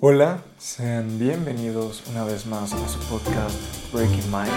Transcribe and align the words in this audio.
Hola, 0.00 0.42
sean 0.56 1.18
bienvenidos 1.18 2.02
una 2.08 2.24
vez 2.24 2.46
más 2.46 2.72
a 2.72 2.88
su 2.88 2.98
podcast 3.08 3.54
Breaking 3.92 4.32
Mind. 4.32 4.50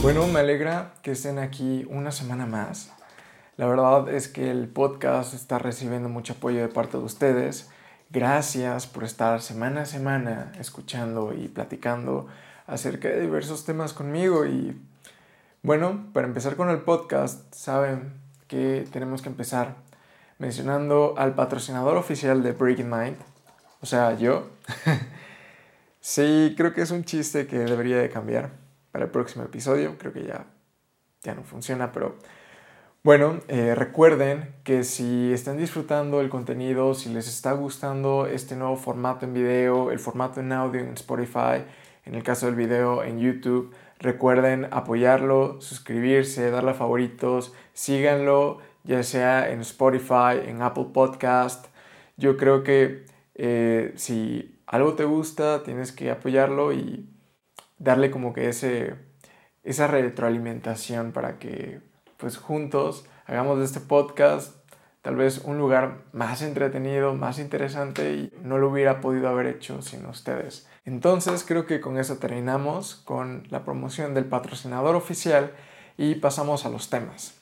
Bueno, 0.00 0.26
me 0.28 0.40
alegra 0.40 0.94
que 1.02 1.12
estén 1.12 1.38
aquí 1.38 1.86
una 1.90 2.10
semana 2.10 2.46
más. 2.46 2.90
La 3.58 3.66
verdad 3.66 4.08
es 4.08 4.28
que 4.28 4.50
el 4.50 4.66
podcast 4.66 5.34
está 5.34 5.58
recibiendo 5.58 6.08
mucho 6.08 6.32
apoyo 6.32 6.62
de 6.62 6.68
parte 6.68 6.96
de 6.96 7.04
ustedes. 7.04 7.70
Gracias 8.10 8.86
por 8.86 9.04
estar 9.04 9.42
semana 9.42 9.82
a 9.82 9.86
semana 9.86 10.52
escuchando 10.58 11.34
y 11.34 11.48
platicando 11.48 12.26
acerca 12.66 13.08
de 13.08 13.20
diversos 13.20 13.66
temas 13.66 13.92
conmigo. 13.92 14.46
Y 14.46 14.80
bueno, 15.62 16.06
para 16.14 16.26
empezar 16.26 16.56
con 16.56 16.70
el 16.70 16.80
podcast, 16.80 17.54
saben 17.54 18.14
que 18.48 18.86
tenemos 18.90 19.22
que 19.22 19.28
empezar 19.28 19.76
mencionando 20.42 21.14
al 21.18 21.36
patrocinador 21.36 21.96
oficial 21.96 22.42
de 22.42 22.50
Breaking 22.50 22.90
Mind, 22.90 23.16
o 23.80 23.86
sea, 23.86 24.18
yo. 24.18 24.48
sí, 26.00 26.54
creo 26.56 26.74
que 26.74 26.82
es 26.82 26.90
un 26.90 27.04
chiste 27.04 27.46
que 27.46 27.60
debería 27.60 27.98
de 27.98 28.10
cambiar 28.10 28.50
para 28.90 29.04
el 29.04 29.10
próximo 29.12 29.44
episodio. 29.44 29.96
Creo 29.98 30.12
que 30.12 30.24
ya, 30.24 30.46
ya 31.22 31.36
no 31.36 31.44
funciona, 31.44 31.92
pero 31.92 32.16
bueno, 33.04 33.38
eh, 33.46 33.76
recuerden 33.76 34.52
que 34.64 34.82
si 34.82 35.32
están 35.32 35.58
disfrutando 35.58 36.20
el 36.20 36.28
contenido, 36.28 36.94
si 36.94 37.10
les 37.10 37.28
está 37.28 37.52
gustando 37.52 38.26
este 38.26 38.56
nuevo 38.56 38.76
formato 38.76 39.24
en 39.24 39.34
video, 39.34 39.92
el 39.92 40.00
formato 40.00 40.40
en 40.40 40.50
audio 40.50 40.80
en 40.80 40.94
Spotify, 40.94 41.62
en 42.04 42.16
el 42.16 42.24
caso 42.24 42.46
del 42.46 42.56
video 42.56 43.04
en 43.04 43.20
YouTube, 43.20 43.72
recuerden 44.00 44.66
apoyarlo, 44.72 45.60
suscribirse, 45.60 46.50
darle 46.50 46.72
a 46.72 46.74
favoritos, 46.74 47.54
síganlo 47.74 48.58
ya 48.84 49.02
sea 49.02 49.50
en 49.50 49.60
Spotify, 49.60 50.40
en 50.44 50.62
Apple 50.62 50.88
Podcast. 50.92 51.66
Yo 52.16 52.36
creo 52.36 52.62
que 52.62 53.06
eh, 53.34 53.92
si 53.96 54.60
algo 54.66 54.94
te 54.94 55.04
gusta, 55.04 55.62
tienes 55.62 55.92
que 55.92 56.10
apoyarlo 56.10 56.72
y 56.72 57.08
darle 57.78 58.10
como 58.10 58.32
que 58.32 58.48
ese, 58.48 58.94
esa 59.62 59.86
retroalimentación 59.86 61.12
para 61.12 61.38
que 61.38 61.80
pues 62.16 62.36
juntos 62.36 63.06
hagamos 63.26 63.58
de 63.58 63.64
este 63.64 63.80
podcast 63.80 64.62
tal 65.02 65.16
vez 65.16 65.38
un 65.38 65.58
lugar 65.58 66.04
más 66.12 66.42
entretenido, 66.42 67.14
más 67.14 67.40
interesante 67.40 68.14
y 68.14 68.32
no 68.42 68.58
lo 68.58 68.70
hubiera 68.70 69.00
podido 69.00 69.28
haber 69.28 69.46
hecho 69.46 69.82
sin 69.82 70.06
ustedes. 70.06 70.68
Entonces 70.84 71.44
creo 71.46 71.66
que 71.66 71.80
con 71.80 71.98
eso 71.98 72.18
terminamos 72.18 72.94
con 73.04 73.42
la 73.50 73.64
promoción 73.64 74.14
del 74.14 74.26
patrocinador 74.26 74.94
oficial 74.94 75.52
y 75.98 76.14
pasamos 76.14 76.64
a 76.64 76.68
los 76.68 76.88
temas. 76.88 77.41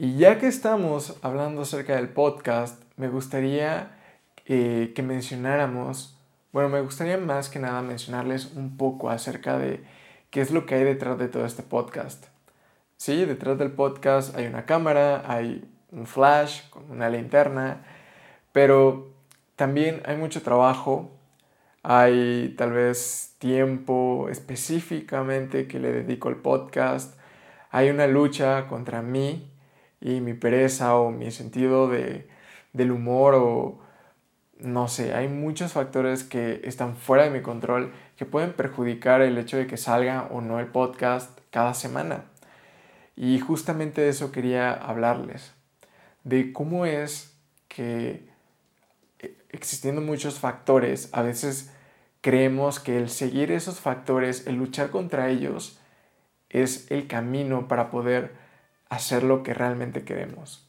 Y 0.00 0.16
ya 0.16 0.38
que 0.38 0.46
estamos 0.46 1.18
hablando 1.22 1.62
acerca 1.62 1.96
del 1.96 2.08
podcast, 2.08 2.80
me 2.96 3.08
gustaría 3.08 3.98
eh, 4.46 4.92
que 4.94 5.02
mencionáramos, 5.02 6.16
bueno, 6.52 6.68
me 6.68 6.80
gustaría 6.82 7.18
más 7.18 7.48
que 7.48 7.58
nada 7.58 7.82
mencionarles 7.82 8.52
un 8.54 8.76
poco 8.76 9.10
acerca 9.10 9.58
de 9.58 9.82
qué 10.30 10.40
es 10.40 10.52
lo 10.52 10.66
que 10.66 10.76
hay 10.76 10.84
detrás 10.84 11.18
de 11.18 11.26
todo 11.26 11.44
este 11.44 11.64
podcast. 11.64 12.26
Sí, 12.96 13.24
detrás 13.24 13.58
del 13.58 13.72
podcast 13.72 14.36
hay 14.36 14.46
una 14.46 14.66
cámara, 14.66 15.24
hay 15.26 15.68
un 15.90 16.06
flash 16.06 16.68
con 16.70 16.88
una 16.92 17.10
linterna, 17.10 17.84
pero 18.52 19.10
también 19.56 20.00
hay 20.04 20.16
mucho 20.16 20.42
trabajo, 20.42 21.10
hay 21.82 22.54
tal 22.56 22.70
vez 22.70 23.34
tiempo 23.38 24.28
específicamente 24.30 25.66
que 25.66 25.80
le 25.80 25.90
dedico 25.90 26.28
al 26.28 26.36
podcast, 26.36 27.18
hay 27.72 27.90
una 27.90 28.06
lucha 28.06 28.68
contra 28.68 29.02
mí 29.02 29.47
y 30.00 30.20
mi 30.20 30.34
pereza 30.34 30.94
o 30.96 31.10
mi 31.10 31.30
sentido 31.30 31.88
de, 31.88 32.28
del 32.72 32.92
humor 32.92 33.34
o 33.34 33.78
no 34.58 34.88
sé, 34.88 35.14
hay 35.14 35.28
muchos 35.28 35.72
factores 35.72 36.24
que 36.24 36.60
están 36.64 36.96
fuera 36.96 37.24
de 37.24 37.30
mi 37.30 37.42
control 37.42 37.92
que 38.16 38.26
pueden 38.26 38.52
perjudicar 38.52 39.20
el 39.20 39.38
hecho 39.38 39.56
de 39.56 39.66
que 39.66 39.76
salga 39.76 40.28
o 40.32 40.40
no 40.40 40.58
el 40.58 40.66
podcast 40.66 41.38
cada 41.50 41.74
semana. 41.74 42.24
Y 43.14 43.38
justamente 43.38 44.00
de 44.00 44.08
eso 44.08 44.32
quería 44.32 44.72
hablarles, 44.72 45.52
de 46.24 46.52
cómo 46.52 46.86
es 46.86 47.36
que 47.68 48.28
eh, 49.20 49.36
existiendo 49.50 50.00
muchos 50.00 50.38
factores, 50.38 51.08
a 51.12 51.22
veces 51.22 51.72
creemos 52.20 52.80
que 52.80 52.98
el 52.98 53.10
seguir 53.10 53.52
esos 53.52 53.80
factores, 53.80 54.46
el 54.46 54.56
luchar 54.56 54.90
contra 54.90 55.30
ellos, 55.30 55.78
es 56.50 56.90
el 56.90 57.06
camino 57.06 57.68
para 57.68 57.90
poder 57.90 58.47
hacer 58.88 59.22
lo 59.22 59.42
que 59.42 59.54
realmente 59.54 60.04
queremos. 60.04 60.66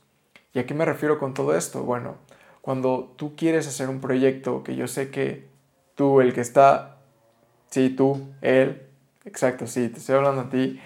¿Y 0.54 0.60
a 0.60 0.66
qué 0.66 0.74
me 0.74 0.86
refiero 0.86 1.20
con 1.20 1.34
todo 1.34 1.56
esto? 1.56 1.84
Bueno, 1.84 2.16
cuando 2.62 3.14
tú 3.18 3.36
quieres 3.36 3.68
hacer 3.68 3.90
un 3.90 4.02
proyecto 4.02 4.64
que 4.64 4.76
yo 4.76 4.88
sé 4.88 5.10
que 5.10 5.48
tú, 5.96 6.22
el 6.22 6.34
que 6.34 6.42
está, 6.42 6.98
sí, 7.70 7.90
tú, 7.90 8.30
él, 8.42 8.82
exacto, 9.26 9.68
sí, 9.68 9.90
te 9.90 10.00
estoy 10.00 10.16
hablando 10.16 10.42
a 10.42 10.50
ti, 10.50 10.80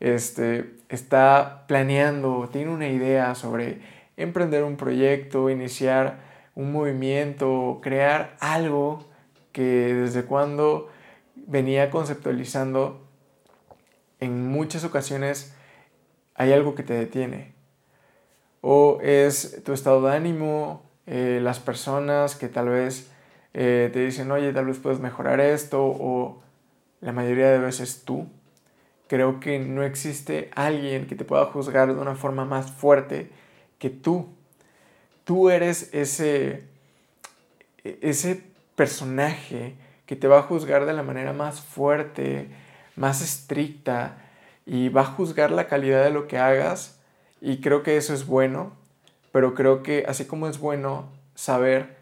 este, 0.00 0.74
está 0.88 1.64
planeando, 1.66 2.48
tiene 2.50 2.70
una 2.70 2.88
idea 2.88 3.34
sobre 3.34 3.80
emprender 4.16 4.64
un 4.64 4.76
proyecto, 4.76 5.50
iniciar 5.50 6.18
un 6.54 6.72
movimiento, 6.72 7.80
crear 7.82 8.36
algo 8.40 9.06
que 9.52 9.94
desde 9.94 10.24
cuando 10.24 10.88
venía 11.34 11.90
conceptualizando 11.90 13.06
en 14.20 14.48
muchas 14.48 14.84
ocasiones 14.84 15.54
hay 16.40 16.54
algo 16.54 16.74
que 16.74 16.82
te 16.82 16.94
detiene. 16.94 17.52
O 18.62 18.98
es 19.02 19.62
tu 19.62 19.74
estado 19.74 20.00
de 20.00 20.16
ánimo, 20.16 20.82
eh, 21.06 21.38
las 21.42 21.60
personas 21.60 22.34
que 22.34 22.48
tal 22.48 22.70
vez 22.70 23.10
eh, 23.52 23.90
te 23.92 24.06
dicen, 24.06 24.30
oye, 24.30 24.50
tal 24.54 24.64
vez 24.64 24.78
puedes 24.78 25.00
mejorar 25.00 25.38
esto, 25.38 25.84
o 25.84 26.40
la 27.02 27.12
mayoría 27.12 27.50
de 27.50 27.58
veces 27.58 28.04
tú. 28.06 28.26
Creo 29.06 29.38
que 29.38 29.58
no 29.58 29.82
existe 29.82 30.50
alguien 30.54 31.06
que 31.06 31.14
te 31.14 31.26
pueda 31.26 31.44
juzgar 31.44 31.94
de 31.94 32.00
una 32.00 32.14
forma 32.14 32.46
más 32.46 32.72
fuerte 32.72 33.30
que 33.78 33.90
tú. 33.90 34.30
Tú 35.24 35.50
eres 35.50 35.90
ese, 35.92 36.64
ese 37.84 38.44
personaje 38.76 39.74
que 40.06 40.16
te 40.16 40.26
va 40.26 40.38
a 40.38 40.42
juzgar 40.44 40.86
de 40.86 40.94
la 40.94 41.02
manera 41.02 41.34
más 41.34 41.60
fuerte, 41.60 42.48
más 42.96 43.20
estricta, 43.20 44.29
y 44.70 44.88
va 44.88 45.00
a 45.00 45.04
juzgar 45.04 45.50
la 45.50 45.66
calidad 45.66 46.04
de 46.04 46.10
lo 46.10 46.28
que 46.28 46.38
hagas 46.38 47.00
y 47.40 47.60
creo 47.60 47.82
que 47.82 47.96
eso 47.96 48.14
es 48.14 48.24
bueno, 48.24 48.70
pero 49.32 49.54
creo 49.54 49.82
que 49.82 50.04
así 50.06 50.26
como 50.26 50.46
es 50.46 50.60
bueno 50.60 51.08
saber 51.34 51.96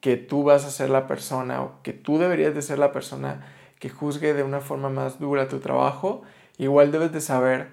que 0.00 0.16
tú 0.16 0.42
vas 0.42 0.64
a 0.64 0.72
ser 0.72 0.90
la 0.90 1.06
persona 1.06 1.62
o 1.62 1.80
que 1.84 1.92
tú 1.92 2.18
deberías 2.18 2.52
de 2.52 2.62
ser 2.62 2.80
la 2.80 2.90
persona 2.90 3.46
que 3.78 3.90
juzgue 3.90 4.34
de 4.34 4.42
una 4.42 4.60
forma 4.60 4.88
más 4.88 5.20
dura 5.20 5.46
tu 5.46 5.60
trabajo, 5.60 6.22
igual 6.58 6.90
debes 6.90 7.12
de 7.12 7.20
saber 7.20 7.68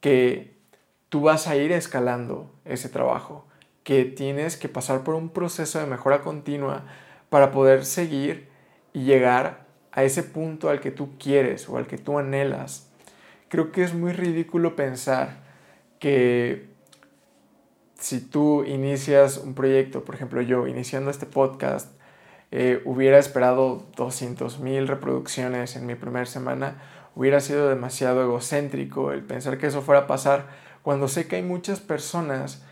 que 0.00 0.56
tú 1.10 1.20
vas 1.20 1.46
a 1.46 1.56
ir 1.56 1.70
escalando 1.70 2.50
ese 2.64 2.88
trabajo, 2.88 3.44
que 3.84 4.06
tienes 4.06 4.56
que 4.56 4.70
pasar 4.70 5.04
por 5.04 5.14
un 5.14 5.28
proceso 5.28 5.78
de 5.78 5.84
mejora 5.84 6.22
continua 6.22 6.84
para 7.28 7.50
poder 7.50 7.84
seguir 7.84 8.48
y 8.94 9.04
llegar 9.04 9.66
a 9.92 10.04
ese 10.04 10.22
punto 10.22 10.70
al 10.70 10.80
que 10.80 10.90
tú 10.90 11.18
quieres 11.18 11.68
o 11.68 11.76
al 11.76 11.86
que 11.86 11.98
tú 11.98 12.18
anhelas 12.18 12.87
creo 13.48 13.72
que 13.72 13.82
es 13.82 13.94
muy 13.94 14.12
ridículo 14.12 14.76
pensar 14.76 15.38
que 15.98 16.68
si 17.98 18.20
tú 18.20 18.64
inicias 18.64 19.38
un 19.38 19.54
proyecto, 19.54 20.04
por 20.04 20.14
ejemplo 20.14 20.40
yo 20.40 20.66
iniciando 20.66 21.10
este 21.10 21.26
podcast, 21.26 21.90
eh, 22.50 22.80
hubiera 22.84 23.18
esperado 23.18 23.84
200 23.96 24.60
mil 24.60 24.88
reproducciones 24.88 25.76
en 25.76 25.86
mi 25.86 25.94
primera 25.94 26.26
semana, 26.26 26.80
hubiera 27.14 27.40
sido 27.40 27.68
demasiado 27.68 28.22
egocéntrico 28.22 29.12
el 29.12 29.22
pensar 29.22 29.58
que 29.58 29.66
eso 29.66 29.82
fuera 29.82 30.02
a 30.02 30.06
pasar 30.06 30.46
cuando 30.82 31.08
sé 31.08 31.26
que 31.26 31.36
hay 31.36 31.42
muchas 31.42 31.80
personas 31.80 32.62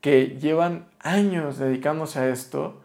que 0.00 0.36
llevan 0.38 0.86
años 0.98 1.58
dedicándose 1.58 2.18
a 2.18 2.28
esto 2.28 2.82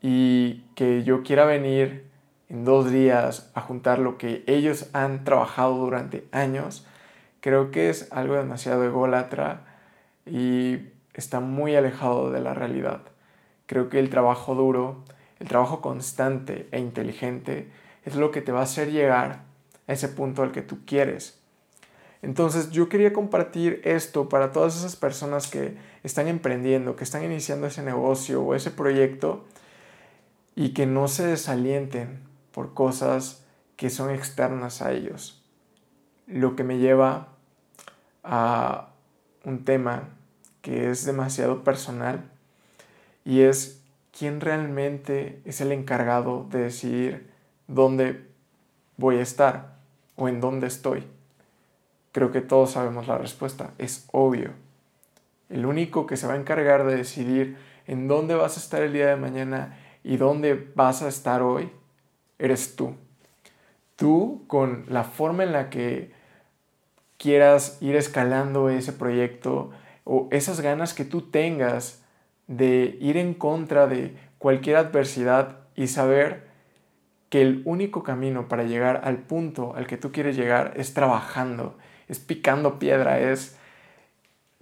y 0.00 0.64
que 0.74 1.04
yo 1.04 1.22
quiera 1.22 1.44
venir 1.44 2.11
en 2.52 2.66
dos 2.66 2.90
días 2.90 3.50
a 3.54 3.62
juntar 3.62 3.98
lo 3.98 4.18
que 4.18 4.44
ellos 4.46 4.90
han 4.92 5.24
trabajado 5.24 5.74
durante 5.74 6.28
años, 6.32 6.86
creo 7.40 7.70
que 7.70 7.88
es 7.88 8.12
algo 8.12 8.34
demasiado 8.34 8.84
ególatra 8.84 9.64
y 10.26 10.80
está 11.14 11.40
muy 11.40 11.74
alejado 11.74 12.30
de 12.30 12.42
la 12.42 12.52
realidad. 12.52 13.00
Creo 13.64 13.88
que 13.88 13.98
el 13.98 14.10
trabajo 14.10 14.54
duro, 14.54 15.02
el 15.40 15.48
trabajo 15.48 15.80
constante 15.80 16.68
e 16.72 16.78
inteligente 16.78 17.70
es 18.04 18.16
lo 18.16 18.30
que 18.30 18.42
te 18.42 18.52
va 18.52 18.60
a 18.60 18.64
hacer 18.64 18.92
llegar 18.92 19.44
a 19.88 19.92
ese 19.94 20.08
punto 20.08 20.42
al 20.42 20.52
que 20.52 20.60
tú 20.60 20.80
quieres. 20.84 21.40
Entonces 22.20 22.70
yo 22.70 22.90
quería 22.90 23.14
compartir 23.14 23.80
esto 23.82 24.28
para 24.28 24.52
todas 24.52 24.76
esas 24.76 24.94
personas 24.94 25.48
que 25.48 25.78
están 26.02 26.28
emprendiendo, 26.28 26.96
que 26.96 27.04
están 27.04 27.24
iniciando 27.24 27.66
ese 27.66 27.82
negocio 27.82 28.42
o 28.42 28.54
ese 28.54 28.70
proyecto 28.70 29.46
y 30.54 30.74
que 30.74 30.84
no 30.84 31.08
se 31.08 31.26
desalienten 31.26 32.30
por 32.52 32.74
cosas 32.74 33.44
que 33.76 33.90
son 33.90 34.10
externas 34.10 34.82
a 34.82 34.92
ellos. 34.92 35.42
Lo 36.26 36.54
que 36.54 36.64
me 36.64 36.78
lleva 36.78 37.28
a 38.22 38.90
un 39.44 39.64
tema 39.64 40.08
que 40.60 40.90
es 40.90 41.04
demasiado 41.04 41.64
personal 41.64 42.30
y 43.24 43.40
es 43.40 43.82
quién 44.16 44.40
realmente 44.40 45.40
es 45.44 45.60
el 45.60 45.72
encargado 45.72 46.46
de 46.50 46.60
decidir 46.60 47.30
dónde 47.66 48.28
voy 48.96 49.16
a 49.16 49.22
estar 49.22 49.76
o 50.16 50.28
en 50.28 50.40
dónde 50.40 50.66
estoy. 50.66 51.04
Creo 52.12 52.30
que 52.30 52.42
todos 52.42 52.72
sabemos 52.72 53.08
la 53.08 53.18
respuesta, 53.18 53.72
es 53.78 54.06
obvio. 54.12 54.50
El 55.48 55.66
único 55.66 56.06
que 56.06 56.16
se 56.16 56.26
va 56.26 56.34
a 56.34 56.38
encargar 56.38 56.86
de 56.86 56.96
decidir 56.96 57.56
en 57.86 58.06
dónde 58.06 58.34
vas 58.34 58.56
a 58.56 58.60
estar 58.60 58.82
el 58.82 58.92
día 58.92 59.08
de 59.08 59.16
mañana 59.16 59.78
y 60.04 60.16
dónde 60.16 60.70
vas 60.74 61.02
a 61.02 61.08
estar 61.08 61.42
hoy, 61.42 61.70
eres 62.42 62.76
tú. 62.76 62.96
Tú 63.96 64.44
con 64.48 64.84
la 64.88 65.04
forma 65.04 65.44
en 65.44 65.52
la 65.52 65.70
que 65.70 66.12
quieras 67.16 67.78
ir 67.80 67.94
escalando 67.94 68.68
ese 68.68 68.92
proyecto 68.92 69.70
o 70.02 70.28
esas 70.32 70.60
ganas 70.60 70.92
que 70.92 71.04
tú 71.04 71.22
tengas 71.22 72.02
de 72.48 72.98
ir 73.00 73.16
en 73.16 73.32
contra 73.32 73.86
de 73.86 74.16
cualquier 74.38 74.76
adversidad 74.76 75.58
y 75.76 75.86
saber 75.86 76.48
que 77.28 77.42
el 77.42 77.62
único 77.64 78.02
camino 78.02 78.48
para 78.48 78.64
llegar 78.64 79.02
al 79.04 79.18
punto 79.18 79.74
al 79.76 79.86
que 79.86 79.96
tú 79.96 80.10
quieres 80.10 80.36
llegar 80.36 80.74
es 80.76 80.94
trabajando, 80.94 81.78
es 82.08 82.18
picando 82.18 82.80
piedra, 82.80 83.20
es 83.20 83.56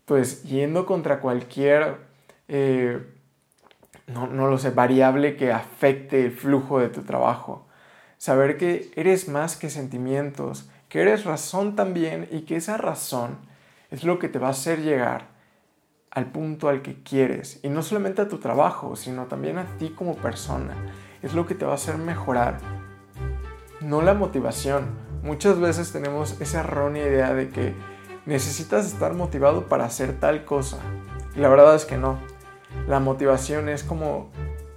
pues 0.04 0.42
yendo 0.42 0.84
contra 0.84 1.20
cualquier, 1.20 1.96
eh, 2.48 3.02
no, 4.06 4.26
no 4.26 4.48
lo 4.48 4.58
sé, 4.58 4.70
variable 4.70 5.36
que 5.36 5.50
afecte 5.50 6.26
el 6.26 6.32
flujo 6.32 6.78
de 6.78 6.90
tu 6.90 7.02
trabajo. 7.02 7.69
Saber 8.20 8.58
que 8.58 8.90
eres 8.96 9.28
más 9.28 9.56
que 9.56 9.70
sentimientos, 9.70 10.68
que 10.90 11.00
eres 11.00 11.24
razón 11.24 11.74
también 11.74 12.28
y 12.30 12.42
que 12.42 12.56
esa 12.56 12.76
razón 12.76 13.38
es 13.90 14.04
lo 14.04 14.18
que 14.18 14.28
te 14.28 14.38
va 14.38 14.48
a 14.48 14.50
hacer 14.50 14.82
llegar 14.82 15.28
al 16.10 16.30
punto 16.30 16.68
al 16.68 16.82
que 16.82 17.02
quieres. 17.02 17.60
Y 17.62 17.70
no 17.70 17.82
solamente 17.82 18.20
a 18.20 18.28
tu 18.28 18.36
trabajo, 18.36 18.94
sino 18.94 19.24
también 19.24 19.56
a 19.56 19.64
ti 19.78 19.94
como 19.96 20.16
persona 20.16 20.76
es 21.22 21.32
lo 21.32 21.46
que 21.46 21.54
te 21.54 21.64
va 21.64 21.72
a 21.72 21.76
hacer 21.76 21.96
mejorar, 21.96 22.58
no 23.80 24.02
la 24.02 24.12
motivación. 24.12 24.98
Muchas 25.22 25.58
veces 25.58 25.90
tenemos 25.90 26.38
esa 26.42 26.60
errónea 26.60 27.06
idea 27.06 27.32
de 27.32 27.48
que 27.48 27.74
necesitas 28.26 28.84
estar 28.84 29.14
motivado 29.14 29.66
para 29.66 29.86
hacer 29.86 30.20
tal 30.20 30.44
cosa. 30.44 30.76
Y 31.34 31.40
la 31.40 31.48
verdad 31.48 31.74
es 31.74 31.86
que 31.86 31.96
no. 31.96 32.18
La 32.86 33.00
motivación 33.00 33.70
es 33.70 33.82
como 33.82 34.30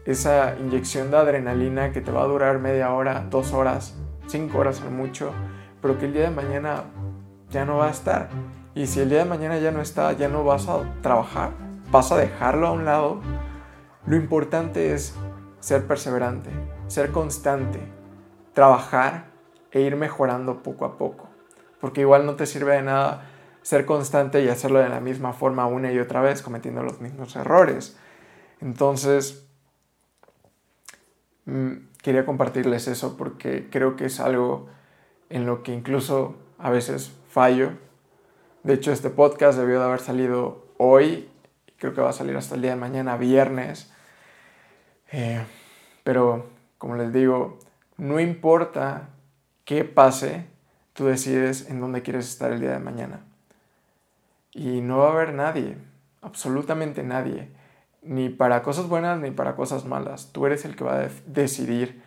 esa 0.06 0.56
inyección 0.60 1.12
de 1.12 1.18
adrenalina 1.18 1.92
que 1.92 2.02
te 2.02 2.12
va 2.12 2.24
a 2.24 2.28
durar 2.28 2.60
media 2.60 2.92
hora, 2.94 3.26
dos 3.30 3.54
horas, 3.54 3.96
cinco 4.28 4.60
horas 4.60 4.82
o 4.86 4.92
mucho, 4.92 5.32
pero 5.82 5.98
que 5.98 6.06
el 6.06 6.14
día 6.14 6.24
de 6.24 6.36
mañana 6.36 6.84
ya 7.50 7.66
no 7.66 7.78
va 7.78 7.88
a 7.88 7.92
estar. 7.92 8.30
Y 8.76 8.88
si 8.88 9.00
el 9.00 9.10
día 9.10 9.20
de 9.20 9.26
mañana 9.26 9.58
ya 9.60 9.72
no 9.72 9.82
está, 9.82 10.12
ya 10.14 10.28
no 10.28 10.44
vas 10.44 10.68
a 10.68 10.82
trabajar, 11.02 11.52
vas 11.92 12.12
a 12.12 12.18
dejarlo 12.18 12.68
a 12.68 12.72
un 12.72 12.86
lado. 12.86 13.22
Lo 14.06 14.16
importante 14.16 14.94
es 14.94 15.16
ser 15.60 15.86
perseverante, 15.88 16.50
ser 16.88 17.12
constante, 17.12 17.80
trabajar 18.54 19.28
e 19.72 19.82
ir 19.82 19.96
mejorando 19.96 20.64
poco 20.64 20.86
a 20.86 20.98
poco. 20.98 21.30
Porque 21.80 22.02
igual 22.02 22.26
no 22.26 22.36
te 22.36 22.46
sirve 22.46 22.74
de 22.76 22.82
nada 22.82 23.30
ser 23.64 23.86
constante 23.86 24.44
y 24.44 24.50
hacerlo 24.50 24.80
de 24.80 24.90
la 24.90 25.00
misma 25.00 25.34
forma 25.34 25.66
una 25.66 25.92
y 25.92 25.98
otra 25.98 26.22
vez, 26.22 26.42
cometiendo 26.42 26.84
los 26.84 27.02
mismos 27.02 27.36
errores. 27.36 27.98
Entonces, 28.60 29.50
quería 32.02 32.26
compartirles 32.26 32.88
eso 32.88 33.18
porque 33.18 33.70
creo 33.70 33.96
que 33.96 34.06
es 34.06 34.20
algo 34.20 34.70
en 35.30 35.46
lo 35.46 35.64
que 35.64 35.74
incluso 35.74 36.36
a 36.58 36.70
veces 36.70 37.12
fallo. 37.30 37.72
De 38.64 38.74
hecho, 38.74 38.92
este 38.92 39.10
podcast 39.10 39.58
debió 39.58 39.80
de 39.80 39.86
haber 39.86 40.00
salido 40.00 40.68
hoy, 40.78 41.30
creo 41.78 41.94
que 41.94 42.02
va 42.02 42.12
a 42.12 42.14
salir 42.14 42.38
hasta 42.38 42.56
el 42.56 42.62
día 42.62 42.72
de 42.72 42.78
mañana, 42.78 43.18
viernes. 43.18 43.92
Eh, 45.12 45.44
pero, 46.04 46.50
como 46.78 46.96
les 46.96 47.12
digo, 47.12 47.60
no 47.98 48.20
importa 48.20 49.10
qué 49.66 49.84
pase, 49.84 50.46
tú 50.94 51.06
decides 51.06 51.70
en 51.70 51.82
dónde 51.82 52.02
quieres 52.02 52.30
estar 52.30 52.52
el 52.52 52.60
día 52.60 52.72
de 52.72 52.80
mañana. 52.80 53.22
Y 54.52 54.82
no 54.82 55.00
va 55.00 55.10
a 55.10 55.12
haber 55.14 55.34
nadie, 55.34 55.78
absolutamente 56.22 57.04
nadie, 57.04 57.50
ni 58.04 58.30
para 58.30 58.64
cosas 58.64 58.88
buenas 58.88 59.20
ni 59.20 59.32
para 59.32 59.56
cosas 59.56 59.86
malas. 59.86 60.30
Tú 60.32 60.46
eres 60.46 60.66
el 60.66 60.76
que 60.76 60.84
va 60.84 61.00
a 61.00 61.10
decidir. 61.26 62.02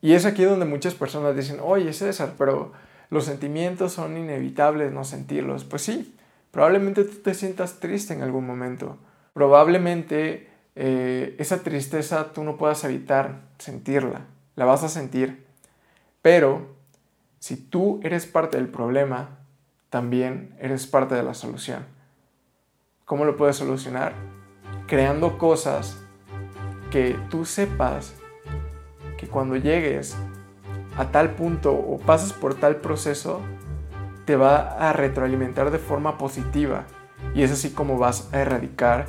Y 0.00 0.12
es 0.12 0.26
aquí 0.26 0.44
donde 0.44 0.64
muchas 0.64 0.94
personas 0.94 1.36
dicen, 1.36 1.58
oye 1.62 1.92
César, 1.92 2.34
pero 2.38 2.72
los 3.10 3.24
sentimientos 3.24 3.92
son 3.92 4.16
inevitables 4.16 4.92
no 4.92 5.04
sentirlos. 5.04 5.64
Pues 5.64 5.82
sí, 5.82 6.16
probablemente 6.50 7.04
tú 7.04 7.18
te 7.18 7.34
sientas 7.34 7.80
triste 7.80 8.14
en 8.14 8.22
algún 8.22 8.46
momento. 8.46 8.98
Probablemente 9.32 10.48
eh, 10.76 11.36
esa 11.38 11.62
tristeza 11.62 12.32
tú 12.32 12.44
no 12.44 12.56
puedas 12.56 12.84
evitar 12.84 13.40
sentirla, 13.58 14.26
la 14.56 14.64
vas 14.64 14.84
a 14.84 14.88
sentir. 14.88 15.46
Pero 16.22 16.74
si 17.38 17.56
tú 17.56 18.00
eres 18.02 18.26
parte 18.26 18.56
del 18.56 18.68
problema, 18.68 19.38
también 19.90 20.54
eres 20.60 20.86
parte 20.86 21.14
de 21.14 21.22
la 21.22 21.34
solución. 21.34 21.84
¿Cómo 23.04 23.24
lo 23.24 23.36
puedes 23.36 23.56
solucionar? 23.56 24.37
Creando 24.88 25.36
cosas 25.36 25.98
que 26.90 27.14
tú 27.28 27.44
sepas 27.44 28.14
que 29.18 29.28
cuando 29.28 29.54
llegues 29.56 30.16
a 30.96 31.10
tal 31.10 31.32
punto 31.32 31.74
o 31.74 31.98
pases 31.98 32.32
por 32.32 32.54
tal 32.54 32.76
proceso, 32.76 33.42
te 34.24 34.34
va 34.36 34.56
a 34.78 34.94
retroalimentar 34.94 35.70
de 35.70 35.78
forma 35.78 36.16
positiva. 36.16 36.84
Y 37.34 37.42
es 37.42 37.52
así 37.52 37.68
como 37.70 37.98
vas 37.98 38.32
a 38.32 38.40
erradicar 38.40 39.08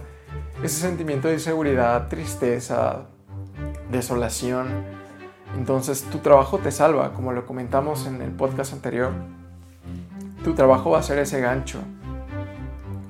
ese 0.62 0.82
sentimiento 0.82 1.30
de 1.30 1.36
inseguridad, 1.36 2.10
tristeza, 2.10 3.06
desolación. 3.90 4.68
Entonces 5.58 6.04
tu 6.04 6.18
trabajo 6.18 6.58
te 6.58 6.72
salva, 6.72 7.14
como 7.14 7.32
lo 7.32 7.46
comentamos 7.46 8.06
en 8.06 8.22
el 8.22 8.32
podcast 8.32 8.74
anterior. 8.74 9.14
Tu 10.44 10.56
trabajo 10.56 10.90
va 10.90 11.00
a 11.00 11.04
ser 11.04 11.20
ese 11.20 11.40
gancho. 11.40 11.80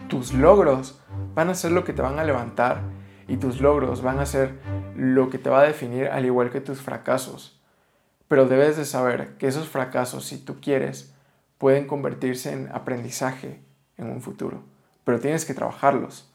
Tus 0.07 0.33
logros 0.35 0.99
van 1.39 1.49
a 1.49 1.55
ser 1.55 1.71
lo 1.71 1.85
que 1.85 1.93
te 1.93 2.01
van 2.01 2.19
a 2.19 2.25
levantar 2.25 2.81
y 3.29 3.37
tus 3.37 3.61
logros 3.61 4.01
van 4.01 4.19
a 4.19 4.25
ser 4.25 4.59
lo 4.93 5.29
que 5.29 5.37
te 5.37 5.49
va 5.49 5.61
a 5.61 5.63
definir 5.63 6.09
al 6.09 6.25
igual 6.25 6.51
que 6.51 6.59
tus 6.59 6.81
fracasos. 6.81 7.61
Pero 8.27 8.45
debes 8.45 8.75
de 8.75 8.83
saber 8.83 9.37
que 9.37 9.47
esos 9.47 9.69
fracasos, 9.69 10.25
si 10.25 10.37
tú 10.37 10.59
quieres, 10.59 11.15
pueden 11.57 11.87
convertirse 11.87 12.51
en 12.51 12.69
aprendizaje 12.73 13.61
en 13.95 14.09
un 14.09 14.21
futuro. 14.21 14.63
Pero 15.05 15.21
tienes 15.21 15.45
que 15.45 15.53
trabajarlos. 15.53 16.29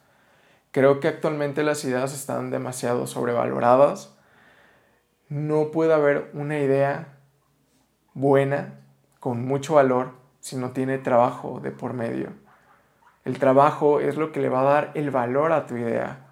Creo 0.70 1.00
que 1.00 1.08
actualmente 1.08 1.64
las 1.64 1.84
ideas 1.84 2.14
están 2.14 2.50
demasiado 2.50 3.06
sobrevaloradas. 3.06 4.16
No 5.28 5.70
puede 5.70 5.92
haber 5.92 6.30
una 6.32 6.58
idea 6.58 7.18
buena, 8.14 8.80
con 9.20 9.44
mucho 9.44 9.74
valor, 9.74 10.12
si 10.40 10.56
no 10.56 10.70
tiene 10.70 10.96
trabajo 10.96 11.60
de 11.60 11.72
por 11.72 11.92
medio. 11.92 12.43
El 13.24 13.38
trabajo 13.38 14.00
es 14.00 14.16
lo 14.16 14.32
que 14.32 14.40
le 14.40 14.48
va 14.48 14.60
a 14.60 14.72
dar 14.74 14.90
el 14.94 15.10
valor 15.10 15.52
a 15.52 15.66
tu 15.66 15.76
idea. 15.76 16.26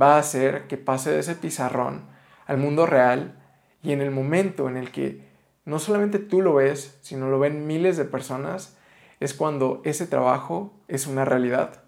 Va 0.00 0.16
a 0.16 0.18
hacer 0.18 0.66
que 0.66 0.76
pase 0.76 1.10
de 1.10 1.20
ese 1.20 1.34
pizarrón 1.34 2.02
al 2.46 2.58
mundo 2.58 2.86
real 2.86 3.38
y 3.82 3.92
en 3.92 4.00
el 4.00 4.10
momento 4.10 4.68
en 4.68 4.76
el 4.76 4.90
que 4.90 5.28
no 5.64 5.78
solamente 5.78 6.18
tú 6.18 6.40
lo 6.40 6.54
ves, 6.54 6.98
sino 7.02 7.28
lo 7.28 7.38
ven 7.38 7.66
miles 7.66 7.96
de 7.96 8.04
personas, 8.04 8.76
es 9.20 9.34
cuando 9.34 9.82
ese 9.84 10.06
trabajo 10.06 10.72
es 10.88 11.06
una 11.06 11.24
realidad 11.24 11.82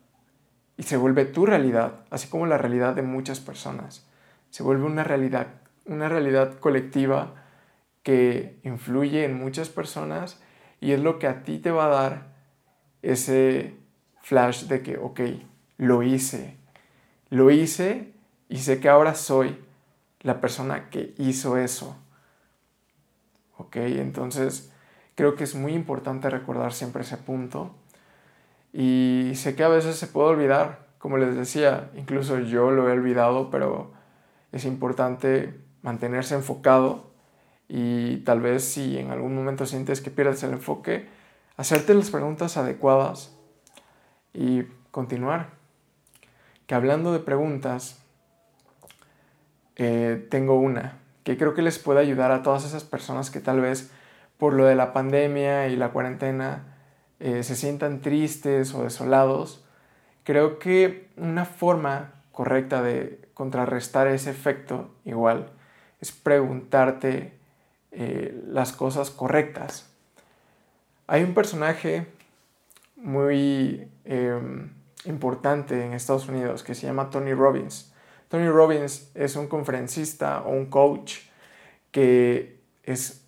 y 0.76 0.84
se 0.84 0.96
vuelve 0.96 1.24
tu 1.24 1.46
realidad, 1.46 2.00
así 2.10 2.28
como 2.28 2.46
la 2.46 2.58
realidad 2.58 2.94
de 2.94 3.02
muchas 3.02 3.40
personas. 3.40 4.06
Se 4.50 4.62
vuelve 4.62 4.84
una 4.84 5.04
realidad, 5.04 5.48
una 5.86 6.08
realidad 6.08 6.58
colectiva 6.58 7.34
que 8.02 8.58
influye 8.64 9.24
en 9.24 9.34
muchas 9.34 9.68
personas 9.68 10.40
y 10.80 10.92
es 10.92 11.00
lo 11.00 11.18
que 11.18 11.26
a 11.26 11.42
ti 11.42 11.58
te 11.58 11.70
va 11.70 11.86
a 11.86 11.88
dar 11.88 12.26
ese 13.02 13.79
flash 14.30 14.66
de 14.66 14.80
que, 14.80 14.96
ok, 14.96 15.20
lo 15.76 16.04
hice, 16.04 16.56
lo 17.30 17.50
hice 17.50 18.12
y 18.48 18.58
sé 18.58 18.78
que 18.78 18.88
ahora 18.88 19.16
soy 19.16 19.58
la 20.20 20.40
persona 20.40 20.88
que 20.88 21.14
hizo 21.18 21.56
eso. 21.56 21.96
Ok, 23.56 23.74
entonces 23.74 24.70
creo 25.16 25.34
que 25.34 25.42
es 25.42 25.56
muy 25.56 25.72
importante 25.72 26.30
recordar 26.30 26.72
siempre 26.72 27.02
ese 27.02 27.16
punto 27.16 27.74
y 28.72 29.32
sé 29.34 29.56
que 29.56 29.64
a 29.64 29.68
veces 29.68 29.96
se 29.96 30.06
puede 30.06 30.28
olvidar, 30.28 30.86
como 30.98 31.18
les 31.18 31.34
decía, 31.34 31.90
incluso 31.96 32.38
yo 32.38 32.70
lo 32.70 32.88
he 32.88 32.92
olvidado, 32.92 33.50
pero 33.50 33.90
es 34.52 34.64
importante 34.64 35.60
mantenerse 35.82 36.36
enfocado 36.36 37.10
y 37.68 38.18
tal 38.18 38.40
vez 38.40 38.62
si 38.62 38.96
en 38.96 39.10
algún 39.10 39.34
momento 39.34 39.66
sientes 39.66 40.00
que 40.00 40.12
pierdes 40.12 40.44
el 40.44 40.52
enfoque, 40.52 41.08
hacerte 41.56 41.94
las 41.94 42.10
preguntas 42.10 42.56
adecuadas 42.56 43.36
y 44.32 44.64
continuar. 44.90 45.50
Que 46.66 46.74
hablando 46.74 47.12
de 47.12 47.20
preguntas, 47.20 48.02
eh, 49.76 50.26
tengo 50.30 50.54
una 50.54 51.00
que 51.24 51.36
creo 51.36 51.54
que 51.54 51.62
les 51.62 51.78
puede 51.78 52.00
ayudar 52.00 52.32
a 52.32 52.42
todas 52.42 52.64
esas 52.64 52.84
personas 52.84 53.30
que 53.30 53.40
tal 53.40 53.60
vez 53.60 53.90
por 54.38 54.54
lo 54.54 54.64
de 54.64 54.74
la 54.74 54.92
pandemia 54.92 55.68
y 55.68 55.76
la 55.76 55.90
cuarentena 55.90 56.76
eh, 57.18 57.42
se 57.42 57.54
sientan 57.56 58.00
tristes 58.00 58.74
o 58.74 58.82
desolados, 58.82 59.64
creo 60.24 60.58
que 60.58 61.08
una 61.16 61.44
forma 61.44 62.14
correcta 62.32 62.82
de 62.82 63.28
contrarrestar 63.34 64.06
ese 64.06 64.30
efecto 64.30 64.90
igual 65.04 65.50
es 66.00 66.12
preguntarte 66.12 67.38
eh, 67.92 68.42
las 68.46 68.72
cosas 68.72 69.10
correctas. 69.10 69.90
Hay 71.06 71.22
un 71.22 71.34
personaje 71.34 72.06
muy 73.00 73.88
em, 74.04 74.72
importante 75.04 75.84
en 75.84 75.92
Estados 75.92 76.28
Unidos 76.28 76.62
que 76.62 76.74
se 76.74 76.86
llama 76.86 77.10
Tony 77.10 77.32
Robbins. 77.32 77.92
Tony 78.28 78.48
Robbins 78.48 79.10
es 79.14 79.36
un 79.36 79.48
conferencista 79.48 80.42
o 80.42 80.50
un 80.50 80.66
coach 80.66 81.18
que 81.90 82.60
es 82.84 83.26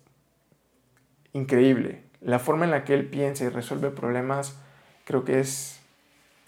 increíble. 1.33 2.03
La 2.21 2.39
forma 2.39 2.65
en 2.65 2.71
la 2.71 2.85
que 2.85 2.93
él 2.93 3.09
piensa 3.09 3.43
y 3.43 3.49
resuelve 3.49 3.89
problemas 3.89 4.57
creo 5.05 5.25
que 5.25 5.39
es, 5.39 5.79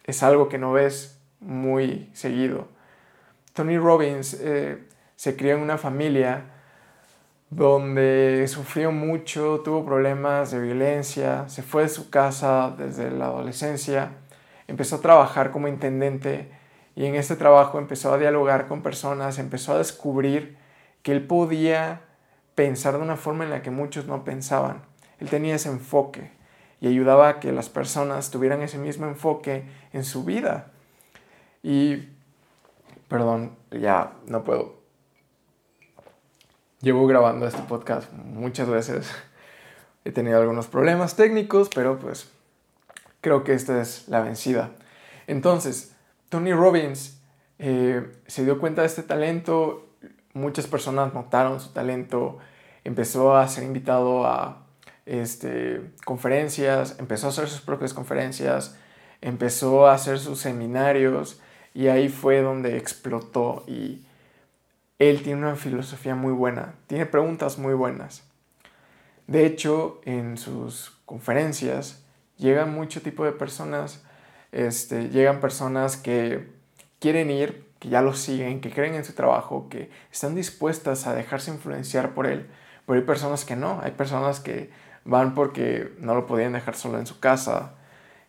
es 0.05 0.23
algo 0.23 0.47
que 0.47 0.57
no 0.57 0.71
ves 0.71 1.19
muy 1.39 2.09
seguido. 2.13 2.67
Tony 3.53 3.77
Robbins 3.77 4.33
eh, 4.35 4.83
se 5.15 5.35
crió 5.35 5.55
en 5.55 5.61
una 5.61 5.77
familia 5.77 6.54
donde 7.49 8.45
sufrió 8.47 8.91
mucho, 8.91 9.61
tuvo 9.63 9.85
problemas 9.85 10.51
de 10.51 10.59
violencia, 10.59 11.47
se 11.47 11.61
fue 11.61 11.83
de 11.83 11.89
su 11.89 12.09
casa 12.09 12.73
desde 12.77 13.11
la 13.11 13.25
adolescencia, 13.25 14.11
empezó 14.67 14.97
a 14.97 15.01
trabajar 15.01 15.51
como 15.51 15.67
intendente 15.67 16.49
y 16.95 17.05
en 17.05 17.15
este 17.15 17.35
trabajo 17.35 17.77
empezó 17.77 18.13
a 18.13 18.17
dialogar 18.17 18.67
con 18.67 18.81
personas, 18.81 19.37
empezó 19.37 19.73
a 19.73 19.77
descubrir 19.77 20.57
que 21.03 21.11
él 21.11 21.25
podía 21.25 22.01
pensar 22.55 22.95
de 22.95 23.03
una 23.03 23.17
forma 23.17 23.43
en 23.43 23.51
la 23.51 23.61
que 23.61 23.69
muchos 23.69 24.05
no 24.05 24.23
pensaban. 24.23 24.83
Él 25.19 25.29
tenía 25.29 25.55
ese 25.55 25.69
enfoque 25.69 26.31
y 26.81 26.87
ayudaba 26.87 27.29
a 27.29 27.39
que 27.39 27.51
las 27.51 27.69
personas 27.69 28.31
tuvieran 28.31 28.61
ese 28.61 28.77
mismo 28.77 29.05
enfoque 29.05 29.65
en 29.93 30.03
su 30.03 30.23
vida. 30.23 30.71
Y, 31.63 32.09
perdón, 33.07 33.55
ya 33.71 34.13
no 34.27 34.43
puedo 34.43 34.84
Llevo 36.81 37.07
grabando 37.07 37.47
este 37.47 37.61
podcast 37.63 38.11
muchas 38.13 38.69
veces. 38.69 39.09
He 40.03 40.11
tenido 40.11 40.39
algunos 40.39 40.67
problemas 40.67 41.15
técnicos, 41.15 41.69
pero 41.73 41.97
pues 41.97 42.29
creo 43.21 43.43
que 43.43 43.53
esta 43.53 43.81
es 43.81 44.07
la 44.07 44.21
vencida. 44.21 44.71
Entonces, 45.25 45.95
Tony 46.29 46.53
Robbins 46.53 47.19
eh, 47.59 48.05
se 48.27 48.43
dio 48.43 48.59
cuenta 48.59 48.81
de 48.81 48.87
este 48.87 49.03
talento, 49.03 49.87
muchas 50.33 50.67
personas 50.67 51.13
notaron 51.13 51.59
su 51.59 51.69
talento, 51.69 52.37
empezó 52.83 53.35
a 53.35 53.47
ser 53.47 53.63
invitado 53.63 54.27
a 54.27 54.67
este, 55.05 55.81
conferencias, 56.03 56.97
empezó 56.99 57.27
a 57.27 57.29
hacer 57.29 57.47
sus 57.47 57.61
propias 57.61 57.93
conferencias, 57.93 58.77
empezó 59.21 59.87
a 59.87 59.93
hacer 59.93 60.19
sus 60.19 60.39
seminarios 60.39 61.39
y 61.73 61.87
ahí 61.87 62.09
fue 62.09 62.41
donde 62.41 62.77
explotó 62.77 63.63
y 63.65 64.04
él 64.99 65.21
tiene 65.23 65.41
una 65.41 65.55
filosofía 65.55 66.15
muy 66.15 66.31
buena, 66.31 66.75
tiene 66.87 67.05
preguntas 67.05 67.57
muy 67.57 67.73
buenas. 67.73 68.23
De 69.27 69.45
hecho, 69.45 70.01
en 70.05 70.37
sus 70.37 70.91
conferencias 71.05 72.03
llegan 72.37 72.73
mucho 72.73 73.01
tipo 73.01 73.25
de 73.25 73.31
personas, 73.31 74.03
este, 74.51 75.09
llegan 75.09 75.39
personas 75.39 75.97
que 75.97 76.47
quieren 76.99 77.31
ir, 77.31 77.65
que 77.79 77.89
ya 77.89 78.01
lo 78.01 78.13
siguen, 78.13 78.61
que 78.61 78.71
creen 78.71 78.95
en 78.95 79.03
su 79.03 79.13
trabajo, 79.13 79.67
que 79.69 79.89
están 80.11 80.35
dispuestas 80.35 81.07
a 81.07 81.15
dejarse 81.15 81.51
influenciar 81.51 82.13
por 82.13 82.27
él, 82.27 82.47
pero 82.85 82.99
hay 82.99 83.05
personas 83.05 83.45
que 83.45 83.55
no, 83.55 83.81
hay 83.81 83.91
personas 83.91 84.39
que 84.39 84.69
van 85.03 85.35
porque 85.35 85.93
no 85.99 86.15
lo 86.15 86.25
podían 86.25 86.53
dejar 86.53 86.75
solo 86.75 86.99
en 86.99 87.05
su 87.05 87.19
casa, 87.19 87.73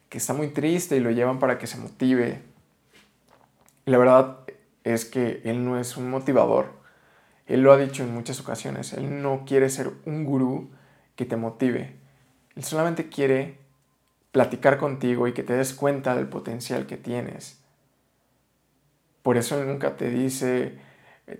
que 0.09 0.19
está 0.19 0.33
muy 0.33 0.49
triste 0.49 0.97
y 0.97 1.01
lo 1.01 1.11
llevan 1.11 1.39
para 1.39 1.59
que 1.59 1.67
se 1.67 1.79
motive. 1.79 2.43
Y 3.85 3.91
la 3.91 3.99
verdad, 3.99 4.39
es 4.87 5.05
que 5.05 5.41
él 5.45 5.65
no 5.65 5.81
es 5.81 5.97
un 5.97 6.09
motivador. 6.09 6.71
Él 7.47 7.63
lo 7.63 7.73
ha 7.73 7.77
dicho 7.77 8.05
en 8.05 8.15
muchas 8.15 8.41
ocasiones. 8.41 8.93
Él 8.93 9.21
no 9.21 9.45
quiere 9.45 9.69
ser 9.69 9.91
un 10.05 10.25
gurú 10.25 10.71
que 11.17 11.25
te 11.25 11.37
motive. 11.37 11.97
Él 12.55 12.63
solamente 12.63 13.09
quiere 13.09 13.59
platicar 14.31 14.79
contigo 14.79 15.27
y 15.27 15.33
que 15.33 15.43
te 15.43 15.55
des 15.55 15.75
cuenta 15.75 16.15
del 16.15 16.29
potencial 16.29 16.87
que 16.87 16.97
tienes. 16.97 17.59
Por 19.23 19.37
eso 19.37 19.61
él 19.61 19.67
nunca 19.67 19.97
te 19.97 20.09
dice, 20.09 20.79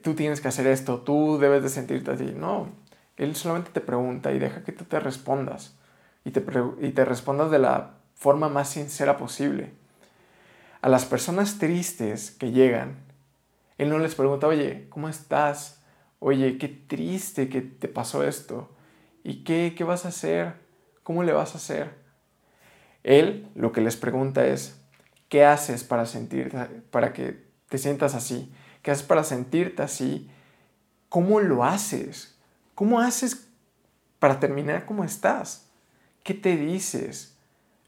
tú 0.03 0.15
tienes 0.15 0.41
que 0.41 0.49
hacer 0.49 0.67
esto, 0.67 1.03
tú 1.03 1.39
debes 1.39 1.63
de 1.63 1.69
sentirte 1.69 2.11
así. 2.11 2.35
No, 2.37 2.71
él 3.17 3.37
solamente 3.37 3.71
te 3.71 3.81
pregunta 3.81 4.33
y 4.33 4.41
deja 4.41 4.65
que 4.65 4.73
tú 4.73 4.85
te 4.85 4.99
respondas. 4.99 5.77
Y 6.25 6.33
te, 6.33 6.45
y 6.81 6.91
te 6.91 7.05
respondas 7.05 7.53
de 7.53 7.61
la 7.61 7.95
forma 8.17 8.49
más 8.49 8.71
sincera 8.71 9.17
posible. 9.17 9.71
A 10.83 10.89
las 10.89 11.05
personas 11.05 11.59
tristes 11.59 12.33
que 12.33 12.51
llegan 12.51 13.06
él 13.79 13.91
no 13.91 13.99
les 13.99 14.15
pregunta, 14.15 14.47
oye, 14.47 14.89
¿cómo 14.89 15.09
estás? 15.09 15.83
Oye, 16.19 16.59
qué 16.59 16.69
triste 16.69 17.49
que 17.49 17.61
te 17.61 17.89
pasó 17.89 18.23
esto. 18.23 18.75
¿Y 19.23 19.45
qué, 19.45 19.75
qué 19.77 19.85
vas 19.85 20.05
a 20.05 20.09
hacer? 20.09 20.55
¿Cómo 21.03 21.23
le 21.23 21.33
vas 21.33 21.55
a 21.55 21.59
hacer? 21.59 21.95
Él 23.03 23.49
lo 23.55 23.73
que 23.73 23.81
les 23.81 23.97
pregunta 23.97 24.47
es, 24.47 24.81
¿qué 25.29 25.45
haces 25.45 25.85
para 25.85 26.07
sentir, 26.07 26.53
para 26.91 27.13
que 27.13 27.47
te 27.69 27.79
sientas 27.79 28.15
así? 28.15 28.53
¿Qué 28.83 28.91
haces 28.91 29.05
para 29.05 29.25
sentirte 29.25 29.83
así? 29.83 30.31
¿Cómo 31.09 31.41
lo 31.41 31.65
haces? 31.65 32.39
¿Cómo 32.75 33.01
haces 33.01 33.49
para 34.19 34.41
terminar 34.41 34.87
como 34.87 35.05
estás? 35.05 35.71
¿Qué 36.25 36.35
te 36.35 36.57
dices? 36.57 37.37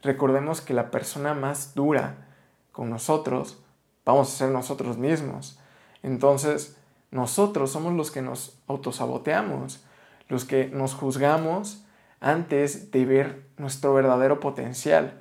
Recordemos 0.01 0.61
que 0.61 0.73
la 0.73 0.91
persona 0.91 1.33
más 1.33 1.73
dura 1.73 2.27
con 2.71 2.89
nosotros 2.89 3.61
vamos 4.05 4.33
a 4.33 4.37
ser 4.37 4.49
nosotros 4.49 4.97
mismos. 4.97 5.59
Entonces, 6.03 6.77
nosotros 7.11 7.71
somos 7.71 7.93
los 7.93 8.11
que 8.11 8.21
nos 8.21 8.59
autosaboteamos, 8.67 9.83
los 10.27 10.45
que 10.45 10.67
nos 10.67 10.93
juzgamos 10.93 11.83
antes 12.19 12.91
de 12.91 13.05
ver 13.05 13.45
nuestro 13.57 13.93
verdadero 13.93 14.39
potencial. 14.39 15.19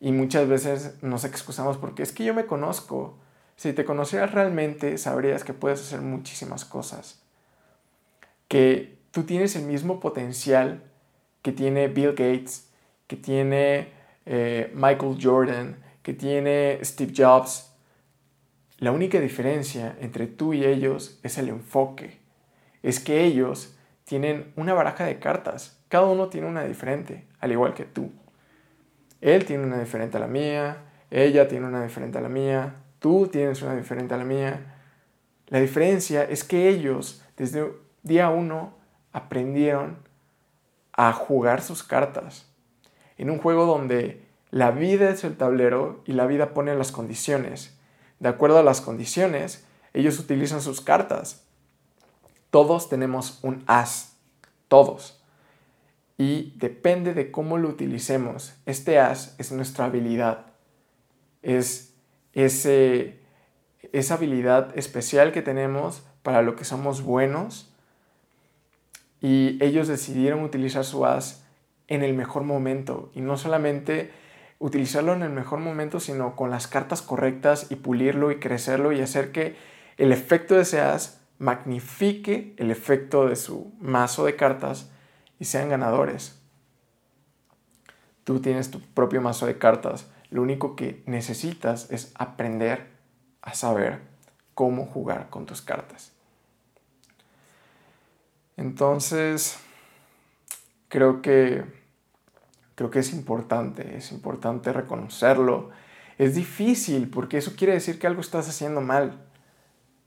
Y 0.00 0.12
muchas 0.12 0.48
veces 0.48 1.02
nos 1.02 1.24
excusamos 1.24 1.76
porque 1.76 2.02
es 2.02 2.12
que 2.12 2.24
yo 2.24 2.34
me 2.34 2.46
conozco. 2.46 3.18
Si 3.56 3.72
te 3.72 3.84
conocieras 3.84 4.32
realmente, 4.32 4.98
sabrías 4.98 5.44
que 5.44 5.54
puedes 5.54 5.80
hacer 5.80 6.00
muchísimas 6.00 6.64
cosas. 6.64 7.22
Que 8.48 8.98
tú 9.10 9.24
tienes 9.24 9.56
el 9.56 9.64
mismo 9.64 10.00
potencial 10.00 10.82
que 11.42 11.52
tiene 11.52 11.88
Bill 11.88 12.10
Gates, 12.10 12.68
que 13.06 13.16
tiene 13.16 13.92
eh, 14.26 14.70
Michael 14.74 15.18
Jordan, 15.20 15.82
que 16.02 16.14
tiene 16.14 16.78
Steve 16.82 17.12
Jobs, 17.16 17.71
la 18.82 18.90
única 18.90 19.20
diferencia 19.20 19.96
entre 20.00 20.26
tú 20.26 20.54
y 20.54 20.64
ellos 20.64 21.20
es 21.22 21.38
el 21.38 21.48
enfoque. 21.48 22.18
Es 22.82 22.98
que 22.98 23.22
ellos 23.22 23.78
tienen 24.02 24.52
una 24.56 24.74
baraja 24.74 25.04
de 25.04 25.20
cartas. 25.20 25.80
Cada 25.86 26.06
uno 26.06 26.30
tiene 26.30 26.48
una 26.48 26.64
diferente, 26.64 27.28
al 27.38 27.52
igual 27.52 27.74
que 27.74 27.84
tú. 27.84 28.10
Él 29.20 29.44
tiene 29.44 29.62
una 29.62 29.78
diferente 29.78 30.16
a 30.16 30.20
la 30.20 30.26
mía, 30.26 30.78
ella 31.12 31.46
tiene 31.46 31.68
una 31.68 31.84
diferente 31.84 32.18
a 32.18 32.22
la 32.22 32.28
mía, 32.28 32.74
tú 32.98 33.28
tienes 33.28 33.62
una 33.62 33.76
diferente 33.76 34.14
a 34.14 34.18
la 34.18 34.24
mía. 34.24 34.74
La 35.46 35.60
diferencia 35.60 36.24
es 36.24 36.42
que 36.42 36.68
ellos 36.68 37.24
desde 37.36 37.72
día 38.02 38.30
uno 38.30 38.74
aprendieron 39.12 39.98
a 40.92 41.12
jugar 41.12 41.62
sus 41.62 41.84
cartas. 41.84 42.52
En 43.16 43.30
un 43.30 43.38
juego 43.38 43.64
donde 43.64 44.24
la 44.50 44.72
vida 44.72 45.10
es 45.10 45.22
el 45.22 45.36
tablero 45.36 46.02
y 46.04 46.14
la 46.14 46.26
vida 46.26 46.52
pone 46.52 46.74
las 46.74 46.90
condiciones 46.90 47.78
de 48.22 48.28
acuerdo 48.28 48.58
a 48.58 48.62
las 48.62 48.80
condiciones, 48.80 49.64
ellos 49.94 50.20
utilizan 50.20 50.62
sus 50.62 50.80
cartas. 50.80 51.42
Todos 52.50 52.88
tenemos 52.88 53.40
un 53.42 53.64
as, 53.66 54.16
todos. 54.68 55.20
Y 56.18 56.52
depende 56.56 57.14
de 57.14 57.32
cómo 57.32 57.58
lo 57.58 57.68
utilicemos. 57.68 58.54
Este 58.64 59.00
as 59.00 59.34
es 59.38 59.50
nuestra 59.50 59.86
habilidad. 59.86 60.46
Es 61.42 61.94
ese, 62.32 63.18
esa 63.90 64.14
habilidad 64.14 64.78
especial 64.78 65.32
que 65.32 65.42
tenemos 65.42 66.04
para 66.22 66.42
lo 66.42 66.54
que 66.54 66.64
somos 66.64 67.02
buenos. 67.02 67.74
Y 69.20 69.58
ellos 69.60 69.88
decidieron 69.88 70.44
utilizar 70.44 70.84
su 70.84 71.04
as 71.06 71.44
en 71.88 72.04
el 72.04 72.14
mejor 72.14 72.44
momento. 72.44 73.10
Y 73.16 73.20
no 73.20 73.36
solamente 73.36 74.12
utilizarlo 74.62 75.12
en 75.12 75.22
el 75.22 75.30
mejor 75.30 75.58
momento, 75.58 75.98
sino 75.98 76.36
con 76.36 76.50
las 76.50 76.68
cartas 76.68 77.02
correctas 77.02 77.66
y 77.70 77.76
pulirlo 77.76 78.30
y 78.30 78.38
crecerlo 78.38 78.92
y 78.92 79.00
hacer 79.00 79.32
que 79.32 79.56
el 79.96 80.12
efecto 80.12 80.54
de 80.54 80.62
ese 80.62 80.80
as 80.80 81.20
magnifique 81.38 82.54
el 82.58 82.70
efecto 82.70 83.26
de 83.26 83.34
su 83.34 83.72
mazo 83.80 84.24
de 84.24 84.36
cartas 84.36 84.88
y 85.40 85.46
sean 85.46 85.68
ganadores. 85.68 86.38
Tú 88.22 88.40
tienes 88.40 88.70
tu 88.70 88.80
propio 88.80 89.20
mazo 89.20 89.46
de 89.46 89.58
cartas. 89.58 90.08
Lo 90.30 90.42
único 90.42 90.76
que 90.76 91.02
necesitas 91.06 91.90
es 91.90 92.12
aprender 92.14 92.86
a 93.42 93.54
saber 93.54 93.98
cómo 94.54 94.86
jugar 94.86 95.28
con 95.28 95.44
tus 95.44 95.60
cartas. 95.60 96.12
Entonces, 98.56 99.58
creo 100.88 101.20
que 101.20 101.81
Creo 102.74 102.90
que 102.90 103.00
es 103.00 103.12
importante, 103.12 103.96
es 103.96 104.12
importante 104.12 104.72
reconocerlo, 104.72 105.70
Es 106.18 106.34
difícil 106.34 107.08
porque 107.08 107.38
eso 107.38 107.54
quiere 107.56 107.72
decir 107.72 107.98
que 107.98 108.06
algo 108.06 108.20
estás 108.20 108.48
haciendo 108.48 108.80
mal, 108.80 109.24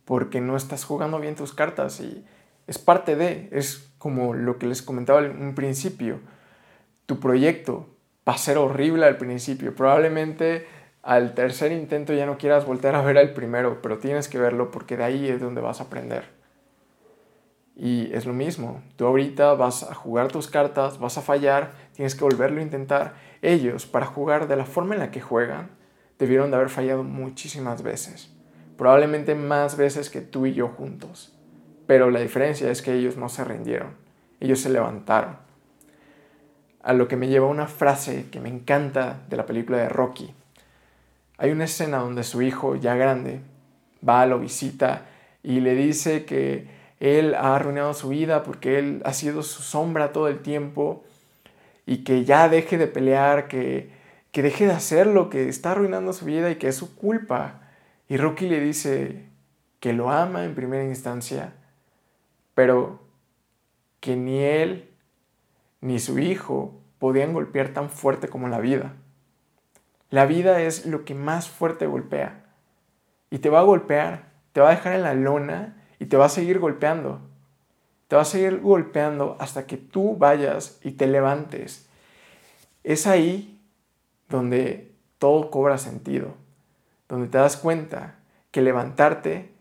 porque 0.05 0.39
no 0.39 0.55
estás 0.55 0.85
jugando 0.85 1.19
bien 1.19 1.35
tus 1.35 1.51
cartas 1.53 1.99
y 1.99 2.25
es 2.67 2.77
parte 2.77 3.15
de, 3.15 3.49
es 3.51 3.89
como 3.97 4.33
lo 4.33 4.57
que 4.57 4.67
les 4.67 4.81
comentaba 4.81 5.25
en 5.25 5.41
un 5.41 5.55
principio. 5.55 6.19
Tu 7.05 7.19
proyecto 7.19 7.87
va 8.27 8.33
a 8.33 8.37
ser 8.37 8.57
horrible 8.57 9.05
al 9.05 9.17
principio, 9.17 9.75
probablemente 9.75 10.67
al 11.03 11.35
tercer 11.35 11.71
intento 11.71 12.13
ya 12.13 12.25
no 12.25 12.37
quieras 12.37 12.65
volver 12.65 12.95
a 12.95 13.01
ver 13.01 13.17
al 13.19 13.33
primero, 13.33 13.81
pero 13.81 13.99
tienes 13.99 14.27
que 14.27 14.39
verlo 14.39 14.71
porque 14.71 14.97
de 14.97 15.03
ahí 15.03 15.27
es 15.27 15.39
donde 15.39 15.61
vas 15.61 15.79
a 15.79 15.85
aprender. 15.85 16.25
Y 17.75 18.13
es 18.13 18.25
lo 18.25 18.33
mismo, 18.33 18.81
tú 18.95 19.05
ahorita 19.05 19.53
vas 19.53 19.83
a 19.83 19.93
jugar 19.93 20.31
tus 20.31 20.47
cartas, 20.47 20.97
vas 20.97 21.17
a 21.17 21.21
fallar, 21.21 21.73
tienes 21.93 22.15
que 22.15 22.23
volverlo 22.23 22.61
a 22.61 22.63
intentar. 22.63 23.15
Ellos, 23.41 23.85
para 23.85 24.05
jugar 24.05 24.47
de 24.47 24.55
la 24.55 24.65
forma 24.65 24.95
en 24.95 25.01
la 25.01 25.11
que 25.11 25.19
juegan, 25.19 25.69
debieron 26.17 26.51
de 26.51 26.55
haber 26.55 26.69
fallado 26.69 27.03
muchísimas 27.03 27.83
veces. 27.83 28.31
Probablemente 28.77 29.35
más 29.35 29.75
veces 29.75 30.09
que 30.09 30.21
tú 30.21 30.45
y 30.45 30.53
yo 30.53 30.69
juntos. 30.69 31.37
Pero 31.85 32.09
la 32.09 32.21
diferencia 32.21 32.71
es 32.71 32.81
que 32.81 32.93
ellos 32.93 33.17
no 33.17 33.29
se 33.29 33.43
rindieron, 33.43 33.95
ellos 34.39 34.59
se 34.59 34.69
levantaron. 34.69 35.37
A 36.81 36.93
lo 36.93 37.07
que 37.07 37.17
me 37.17 37.27
lleva 37.27 37.47
una 37.47 37.67
frase 37.67 38.27
que 38.31 38.39
me 38.39 38.49
encanta 38.49 39.21
de 39.29 39.37
la 39.37 39.45
película 39.45 39.77
de 39.77 39.89
Rocky. 39.89 40.33
Hay 41.37 41.51
una 41.51 41.65
escena 41.65 41.97
donde 41.97 42.23
su 42.23 42.41
hijo, 42.41 42.75
ya 42.75 42.95
grande, 42.95 43.41
va, 44.07 44.25
lo 44.25 44.39
visita 44.39 45.05
y 45.43 45.59
le 45.59 45.75
dice 45.75 46.25
que 46.25 46.67
él 46.99 47.35
ha 47.35 47.55
arruinado 47.55 47.93
su 47.93 48.09
vida 48.09 48.43
porque 48.43 48.79
él 48.79 49.01
ha 49.05 49.13
sido 49.13 49.43
su 49.43 49.61
sombra 49.61 50.11
todo 50.11 50.27
el 50.27 50.39
tiempo 50.39 51.03
y 51.85 52.03
que 52.03 52.25
ya 52.25 52.49
deje 52.49 52.77
de 52.77 52.87
pelear, 52.87 53.47
que, 53.47 53.91
que 54.31 54.41
deje 54.41 54.65
de 54.65 54.73
hacer 54.73 55.07
lo 55.07 55.29
que 55.29 55.47
está 55.49 55.71
arruinando 55.71 56.13
su 56.13 56.25
vida 56.25 56.49
y 56.49 56.55
que 56.55 56.67
es 56.67 56.75
su 56.75 56.95
culpa. 56.95 57.61
Y 58.07 58.17
Rocky 58.17 58.47
le 58.47 58.59
dice 58.59 59.25
que 59.79 59.93
lo 59.93 60.09
ama 60.09 60.45
en 60.45 60.55
primera 60.55 60.83
instancia, 60.83 61.53
pero 62.53 63.01
que 63.99 64.15
ni 64.15 64.39
él 64.39 64.89
ni 65.81 65.99
su 65.99 66.17
hijo 66.17 66.73
podían 66.99 67.33
golpear 67.33 67.69
tan 67.69 67.89
fuerte 67.89 68.27
como 68.27 68.47
la 68.47 68.59
vida. 68.59 68.93
La 70.09 70.25
vida 70.25 70.61
es 70.61 70.85
lo 70.85 71.05
que 71.05 71.13
más 71.13 71.49
fuerte 71.49 71.87
golpea. 71.87 72.45
Y 73.29 73.39
te 73.39 73.49
va 73.49 73.59
a 73.59 73.63
golpear, 73.63 74.31
te 74.53 74.61
va 74.61 74.69
a 74.69 74.75
dejar 74.75 74.93
en 74.93 75.03
la 75.03 75.13
lona 75.13 75.74
y 75.99 76.05
te 76.05 76.17
va 76.17 76.25
a 76.25 76.29
seguir 76.29 76.59
golpeando. 76.59 77.19
Te 78.07 78.15
va 78.15 78.21
a 78.21 78.25
seguir 78.25 78.61
golpeando 78.61 79.35
hasta 79.39 79.65
que 79.65 79.77
tú 79.77 80.15
vayas 80.15 80.79
y 80.83 80.91
te 80.91 81.07
levantes. 81.07 81.87
Es 82.83 83.07
ahí 83.07 83.59
donde 84.29 84.91
todo 85.17 85.49
cobra 85.49 85.77
sentido, 85.77 86.35
donde 87.09 87.27
te 87.27 87.37
das 87.37 87.57
cuenta 87.57 88.15
que 88.51 88.61
levantarte 88.61 89.51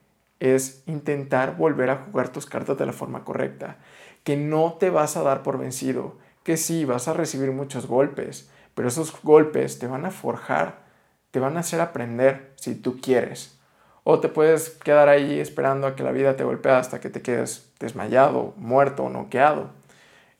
es 0.40 0.82
intentar 0.86 1.56
volver 1.56 1.90
a 1.90 2.04
jugar 2.04 2.28
tus 2.28 2.46
cartas 2.46 2.76
de 2.76 2.86
la 2.86 2.92
forma 2.92 3.24
correcta, 3.24 3.78
que 4.24 4.36
no 4.36 4.74
te 4.74 4.90
vas 4.90 5.16
a 5.16 5.22
dar 5.22 5.42
por 5.42 5.58
vencido, 5.58 6.16
que 6.42 6.56
sí, 6.56 6.84
vas 6.84 7.08
a 7.08 7.14
recibir 7.14 7.50
muchos 7.52 7.86
golpes, 7.86 8.50
pero 8.74 8.88
esos 8.88 9.14
golpes 9.22 9.78
te 9.78 9.86
van 9.86 10.04
a 10.04 10.10
forjar, 10.10 10.84
te 11.30 11.40
van 11.40 11.56
a 11.56 11.60
hacer 11.60 11.80
aprender 11.80 12.52
si 12.56 12.74
tú 12.74 13.00
quieres. 13.00 13.58
O 14.04 14.20
te 14.20 14.28
puedes 14.28 14.70
quedar 14.70 15.08
ahí 15.08 15.40
esperando 15.40 15.86
a 15.86 15.96
que 15.96 16.02
la 16.02 16.12
vida 16.12 16.36
te 16.36 16.44
golpee 16.44 16.72
hasta 16.72 17.00
que 17.00 17.10
te 17.10 17.22
quedes 17.22 17.72
desmayado, 17.80 18.52
muerto 18.56 19.04
o 19.04 19.08
noqueado. 19.08 19.70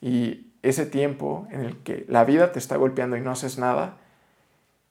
Y 0.03 0.53
ese 0.63 0.85
tiempo 0.85 1.49
en 1.51 1.63
el 1.63 1.79
que 1.79 2.05
la 2.09 2.25
vida 2.25 2.53
te 2.53 2.59
está 2.59 2.77
golpeando 2.77 3.17
y 3.17 3.23
no 3.23 3.31
haces 3.31 3.59
nada, 3.59 3.97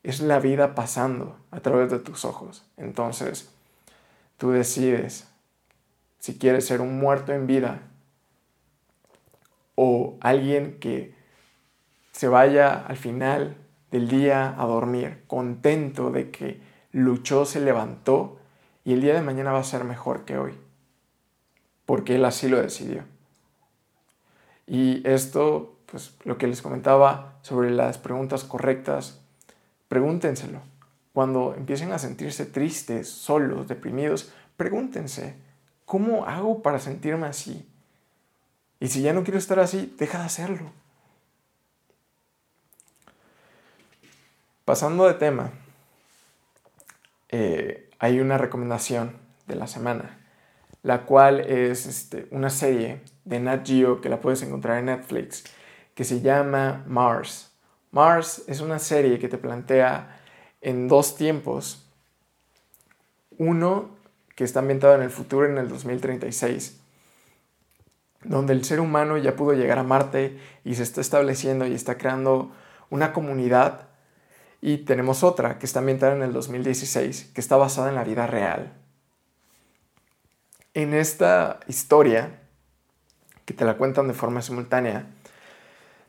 es 0.01 0.20
la 0.20 0.39
vida 0.39 0.75
pasando 0.75 1.38
a 1.51 1.60
través 1.62 1.92
de 1.92 2.00
tus 2.00 2.25
ojos. 2.25 2.65
Entonces, 2.77 3.50
tú 4.38 4.51
decides 4.51 5.27
si 6.20 6.38
quieres 6.38 6.65
ser 6.65 6.82
un 6.82 7.00
muerto 7.00 7.32
en 7.32 7.48
vida 7.48 7.82
o 9.76 10.17
alguien 10.21 10.80
que 10.80 11.13
se 12.12 12.28
vaya 12.28 12.74
al 12.86 12.98
final 12.98 13.58
del 13.91 14.08
día 14.08 14.56
a 14.58 14.65
dormir 14.65 15.24
contento 15.28 16.12
de 16.12 16.32
que 16.32 16.62
luchó, 16.91 17.45
se 17.45 17.60
levantó 17.60 18.39
y 18.86 18.93
el 18.93 19.02
día 19.02 19.13
de 19.13 19.22
mañana 19.22 19.52
va 19.52 19.60
a 19.60 19.63
ser 19.63 19.84
mejor 19.84 20.26
que 20.26 20.38
hoy, 20.38 20.58
porque 21.86 22.15
Él 22.15 22.26
así 22.26 22.50
lo 22.50 22.62
decidió. 22.62 23.04
Y 24.67 25.08
esto, 25.08 25.78
pues 25.86 26.15
lo 26.24 26.38
que 26.38 26.48
les 26.48 26.62
comentaba 26.62 27.38
sobre 27.41 27.72
las 27.72 27.98
preguntas 27.98 28.43
correctas, 28.43 29.19
pregúntenselo. 29.88 30.62
Cuando 31.13 31.54
empiecen 31.56 31.91
a 31.91 32.00
sentirse 32.00 32.46
tristes, 32.46 33.10
solos, 33.10 33.67
deprimidos, 33.67 34.32
pregúntense, 34.58 35.36
¿cómo 35.86 36.26
hago 36.26 36.62
para 36.62 36.80
sentirme 36.80 37.28
así? 37.28 37.67
Y 38.80 38.88
si 38.88 39.02
ya 39.02 39.13
no 39.13 39.24
quiero 39.24 39.38
estar 39.38 39.60
así, 39.60 39.96
deja 39.98 40.19
de 40.19 40.26
hacerlo. 40.26 40.72
Pasando 44.65 45.06
de 45.06 45.13
tema, 45.13 45.52
eh, 47.30 47.89
hay 48.04 48.20
una 48.20 48.38
recomendación 48.38 49.16
de 49.48 49.56
la 49.56 49.66
semana, 49.66 50.20
la 50.82 51.06
cual 51.06 51.39
es 51.39 51.86
este, 51.86 52.28
una 52.32 52.50
serie 52.50 53.00
de 53.24 53.39
Nat 53.39 53.66
Geo 53.66 54.02
que 54.02 54.10
la 54.10 54.20
puedes 54.20 54.42
encontrar 54.42 54.80
en 54.80 54.88
Netflix, 54.88 55.46
que 55.96 56.04
se 56.04 56.20
llama 56.20 56.84
Mars. 56.86 57.54
Mars 57.92 58.44
es 58.48 58.60
una 58.60 58.80
serie 58.80 59.20
que 59.20 59.30
te 59.30 59.38
plantea 59.38 60.20
en 60.60 60.89
dos 60.89 61.16
tiempos. 61.16 61.89
Uno 63.38 63.92
que 64.36 64.44
está 64.44 64.60
ambientado 64.60 64.96
en 64.96 65.04
el 65.04 65.10
futuro, 65.10 65.46
en 65.46 65.58
el 65.58 65.70
2036, 65.70 66.82
donde 68.26 68.52
el 68.52 68.66
ser 68.66 68.82
humano 68.82 69.18
ya 69.18 69.38
pudo 69.38 69.54
llegar 69.54 69.80
a 69.80 69.84
Marte 69.84 70.38
y 70.66 70.76
se 70.76 70.84
está 70.84 71.00
estableciendo 71.00 71.66
y 71.66 71.74
está 71.74 71.98
creando 71.98 72.52
una 72.89 73.13
comunidad 73.13 73.92
y 74.65 74.78
tenemos 74.78 75.26
otra 75.26 75.60
que 75.60 75.65
está 75.65 75.80
ambientada 75.80 76.15
en 76.15 76.21
el 76.21 76.32
2016, 76.32 77.32
que 77.36 77.41
está 77.41 77.58
basada 77.58 77.89
en 77.89 77.95
la 77.95 78.06
vida 78.06 78.28
real. 78.28 78.71
En 80.73 80.93
esta 80.93 81.60
historia, 81.67 82.39
que 83.43 83.54
te 83.54 83.65
la 83.65 83.76
cuentan 83.76 84.08
de 84.08 84.13
forma 84.13 84.41
simultánea, 84.41 85.08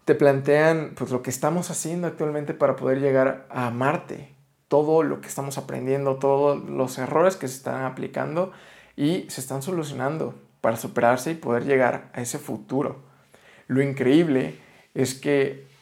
te 0.05 0.15
plantean 0.15 0.93
pues, 0.95 1.11
lo 1.11 1.21
que 1.21 1.31
estamos 1.31 1.73
haciendo 1.73 2.07
actualmente 2.07 2.55
para 2.55 2.77
poder 2.77 3.01
llegar 3.01 3.49
a 3.51 3.71
Marte, 3.71 4.33
todo 4.69 5.03
lo 5.03 5.21
que 5.21 5.27
estamos 5.27 5.59
aprendiendo, 5.59 6.21
todos 6.21 6.63
los 6.71 6.97
errores 6.99 7.35
que 7.35 7.49
se 7.49 7.57
están 7.57 7.83
aplicando 7.83 8.53
y 8.95 9.27
se 9.31 9.41
están 9.41 9.63
solucionando 9.63 10.33
para 10.61 10.77
superarse 10.77 11.33
y 11.33 11.35
poder 11.35 11.65
llegar 11.65 12.09
a 12.15 12.21
ese 12.21 12.39
futuro. 12.39 13.03
Lo 13.67 13.83
increíble 13.83 14.61
es 14.95 15.15
que 15.15 15.74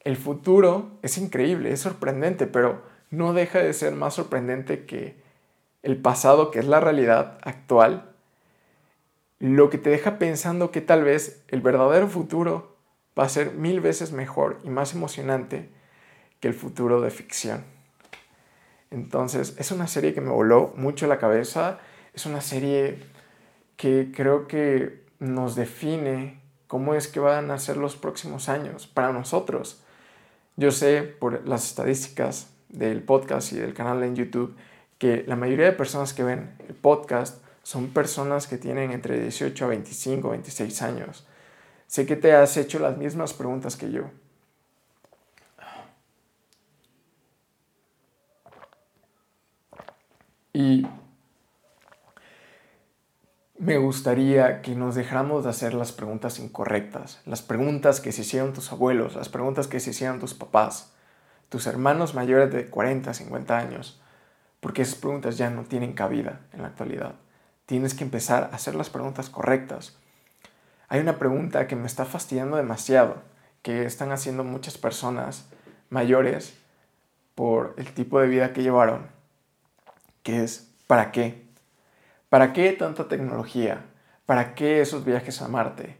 el 0.00 0.16
futuro 0.16 0.90
es 1.02 1.18
increíble, 1.18 1.72
es 1.72 1.80
sorprendente, 1.80 2.46
pero 2.46 2.82
no 3.10 3.32
deja 3.32 3.58
de 3.58 3.72
ser 3.72 3.94
más 3.94 4.14
sorprendente 4.14 4.84
que 4.84 5.16
el 5.82 5.96
pasado, 5.96 6.50
que 6.50 6.58
es 6.58 6.66
la 6.66 6.80
realidad 6.80 7.38
actual, 7.42 8.10
lo 9.38 9.70
que 9.70 9.78
te 9.78 9.90
deja 9.90 10.18
pensando 10.18 10.70
que 10.70 10.80
tal 10.80 11.04
vez 11.04 11.44
el 11.48 11.60
verdadero 11.60 12.08
futuro 12.08 12.76
va 13.18 13.24
a 13.24 13.28
ser 13.28 13.52
mil 13.52 13.80
veces 13.80 14.12
mejor 14.12 14.58
y 14.64 14.70
más 14.70 14.94
emocionante 14.94 15.68
que 16.40 16.48
el 16.48 16.54
futuro 16.54 17.00
de 17.00 17.10
ficción. 17.10 17.64
Entonces, 18.90 19.54
es 19.58 19.70
una 19.70 19.86
serie 19.86 20.14
que 20.14 20.20
me 20.20 20.30
voló 20.30 20.72
mucho 20.76 21.06
la 21.06 21.18
cabeza, 21.18 21.78
es 22.14 22.26
una 22.26 22.40
serie 22.40 22.98
que 23.76 24.10
creo 24.14 24.48
que 24.48 25.04
nos 25.18 25.54
define 25.54 26.40
cómo 26.66 26.94
es 26.94 27.08
que 27.08 27.20
van 27.20 27.50
a 27.50 27.58
ser 27.58 27.76
los 27.76 27.96
próximos 27.96 28.48
años 28.48 28.86
para 28.86 29.12
nosotros. 29.12 29.84
Yo 30.58 30.72
sé 30.72 31.04
por 31.04 31.46
las 31.46 31.68
estadísticas 31.68 32.48
del 32.68 33.04
podcast 33.04 33.52
y 33.52 33.58
del 33.58 33.74
canal 33.74 34.02
en 34.02 34.16
YouTube 34.16 34.56
que 34.98 35.22
la 35.24 35.36
mayoría 35.36 35.66
de 35.66 35.72
personas 35.72 36.12
que 36.12 36.24
ven 36.24 36.50
el 36.68 36.74
podcast 36.74 37.40
son 37.62 37.90
personas 37.90 38.48
que 38.48 38.58
tienen 38.58 38.90
entre 38.90 39.20
18 39.20 39.64
a 39.64 39.68
25, 39.68 40.30
26 40.30 40.82
años. 40.82 41.24
Sé 41.86 42.06
que 42.06 42.16
te 42.16 42.32
has 42.32 42.56
hecho 42.56 42.80
las 42.80 42.98
mismas 42.98 43.34
preguntas 43.34 43.76
que 43.76 43.92
yo. 43.92 44.10
Y 50.52 50.84
me 53.68 53.76
gustaría 53.76 54.62
que 54.62 54.74
nos 54.74 54.94
dejáramos 54.94 55.44
de 55.44 55.50
hacer 55.50 55.74
las 55.74 55.92
preguntas 55.92 56.38
incorrectas, 56.38 57.20
las 57.26 57.42
preguntas 57.42 58.00
que 58.00 58.12
se 58.12 58.22
hicieron 58.22 58.54
tus 58.54 58.72
abuelos, 58.72 59.14
las 59.14 59.28
preguntas 59.28 59.66
que 59.66 59.78
se 59.78 59.90
hicieron 59.90 60.20
tus 60.20 60.32
papás, 60.32 60.94
tus 61.50 61.66
hermanos 61.66 62.14
mayores 62.14 62.50
de 62.50 62.70
40, 62.70 63.12
50 63.12 63.58
años, 63.58 64.00
porque 64.60 64.80
esas 64.80 64.94
preguntas 64.94 65.36
ya 65.36 65.50
no 65.50 65.64
tienen 65.64 65.92
cabida 65.92 66.40
en 66.54 66.62
la 66.62 66.68
actualidad. 66.68 67.16
Tienes 67.66 67.92
que 67.92 68.04
empezar 68.04 68.44
a 68.44 68.56
hacer 68.56 68.74
las 68.74 68.88
preguntas 68.88 69.28
correctas. 69.28 69.98
Hay 70.88 71.00
una 71.00 71.18
pregunta 71.18 71.66
que 71.66 71.76
me 71.76 71.86
está 71.86 72.06
fastidiando 72.06 72.56
demasiado, 72.56 73.16
que 73.60 73.84
están 73.84 74.12
haciendo 74.12 74.44
muchas 74.44 74.78
personas 74.78 75.46
mayores 75.90 76.56
por 77.34 77.74
el 77.76 77.92
tipo 77.92 78.18
de 78.18 78.28
vida 78.28 78.54
que 78.54 78.62
llevaron, 78.62 79.08
que 80.22 80.42
es 80.42 80.70
¿para 80.86 81.12
qué? 81.12 81.47
¿Para 82.28 82.52
qué 82.52 82.72
tanta 82.72 83.08
tecnología? 83.08 83.86
¿Para 84.26 84.54
qué 84.54 84.80
esos 84.80 85.04
viajes 85.04 85.40
a 85.40 85.48
Marte? 85.48 85.96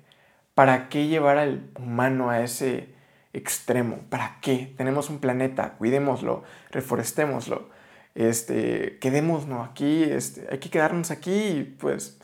¿Para 0.54 0.88
qué 0.88 1.06
llevar 1.06 1.38
al 1.38 1.70
humano 1.78 2.30
a 2.30 2.42
ese 2.42 2.94
extremo? 3.32 4.00
¿Para 4.10 4.38
qué? 4.40 4.74
Tenemos 4.76 5.10
un 5.10 5.20
planeta, 5.20 5.74
cuidémoslo, 5.78 6.44
reforestémoslo, 6.70 7.68
este, 8.14 8.98
quedémonos 9.00 9.68
aquí, 9.68 10.02
este, 10.04 10.46
hay 10.50 10.58
que 10.58 10.70
quedarnos 10.70 11.10
aquí 11.10 11.32
y 11.32 11.64
pues 11.64 12.20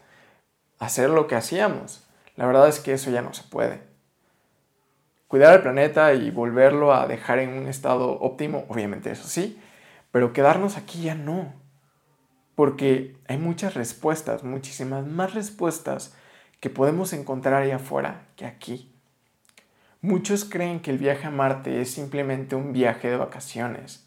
hacer 0.79 1.11
lo 1.11 1.27
que 1.27 1.37
hacíamos. 1.37 2.07
La 2.37 2.47
verdad 2.47 2.69
es 2.69 2.81
que 2.81 2.93
eso 2.93 3.11
ya 3.11 3.23
no 3.23 3.33
se 3.33 3.45
puede 3.45 3.95
cuidar 5.35 5.53
al 5.53 5.63
planeta 5.63 6.15
y 6.15 6.31
volverlo 6.31 6.95
a 6.95 7.09
dejar 7.09 7.41
en 7.41 7.51
un 7.51 7.67
estado 7.67 8.21
óptimo, 8.21 8.67
obviamente 8.69 9.11
eso 9.11 9.27
sí, 9.27 9.61
pero 10.13 10.33
quedarnos 10.33 10.77
aquí 10.77 11.03
ya 11.03 11.17
no. 11.17 11.53
Porque 12.55 13.17
hay 13.27 13.39
muchas 13.39 13.75
respuestas, 13.75 14.45
muchísimas 14.45 15.07
más 15.07 15.35
respuestas 15.35 16.15
que 16.61 16.71
podemos 16.71 17.13
encontrar 17.13 17.63
ahí 17.63 17.71
afuera 17.71 18.27
que 18.37 18.47
aquí. 18.47 18.91
Muchos 20.01 20.45
creen 20.45 20.81
que 20.81 20.91
el 20.91 20.99
viaje 20.99 21.27
a 21.27 21.31
Marte 21.31 21.81
es 21.81 21.91
simplemente 21.91 22.57
un 22.57 22.73
viaje 22.73 23.09
de 23.09 23.17
vacaciones, 23.17 24.07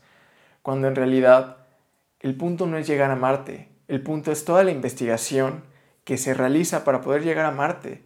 cuando 0.61 0.87
en 0.87 0.95
realidad 0.95 1.57
el 2.19 2.35
punto 2.35 2.67
no 2.67 2.77
es 2.77 2.87
llegar 2.87 3.11
a 3.11 3.15
Marte, 3.15 3.69
el 3.87 4.01
punto 4.01 4.31
es 4.31 4.45
toda 4.45 4.63
la 4.63 4.71
investigación 4.71 5.63
que 6.03 6.17
se 6.17 6.33
realiza 6.33 6.83
para 6.83 7.01
poder 7.01 7.23
llegar 7.23 7.45
a 7.45 7.51
Marte, 7.51 8.03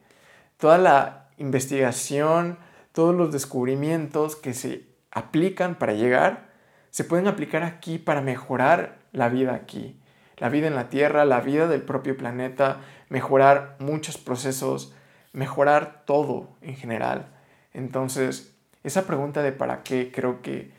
toda 0.57 0.77
la 0.77 1.29
investigación, 1.37 2.57
todos 2.93 3.15
los 3.15 3.31
descubrimientos 3.31 4.35
que 4.35 4.53
se 4.53 4.85
aplican 5.11 5.75
para 5.75 5.93
llegar, 5.93 6.49
se 6.89 7.03
pueden 7.03 7.27
aplicar 7.27 7.63
aquí 7.63 7.99
para 7.99 8.21
mejorar 8.21 8.99
la 9.11 9.29
vida 9.29 9.53
aquí, 9.53 10.00
la 10.41 10.49
vida 10.49 10.65
en 10.65 10.73
la 10.73 10.89
Tierra, 10.89 11.23
la 11.23 11.39
vida 11.39 11.67
del 11.67 11.83
propio 11.83 12.17
planeta, 12.17 12.81
mejorar 13.09 13.75
muchos 13.77 14.17
procesos, 14.17 14.91
mejorar 15.33 16.01
todo 16.05 16.49
en 16.61 16.75
general. 16.75 17.27
Entonces, 17.75 18.55
esa 18.83 19.05
pregunta 19.05 19.43
de 19.43 19.51
para 19.51 19.83
qué 19.83 20.11
creo 20.11 20.41
que 20.41 20.71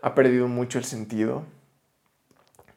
ha 0.00 0.14
perdido 0.14 0.48
mucho 0.48 0.78
el 0.78 0.86
sentido. 0.86 1.44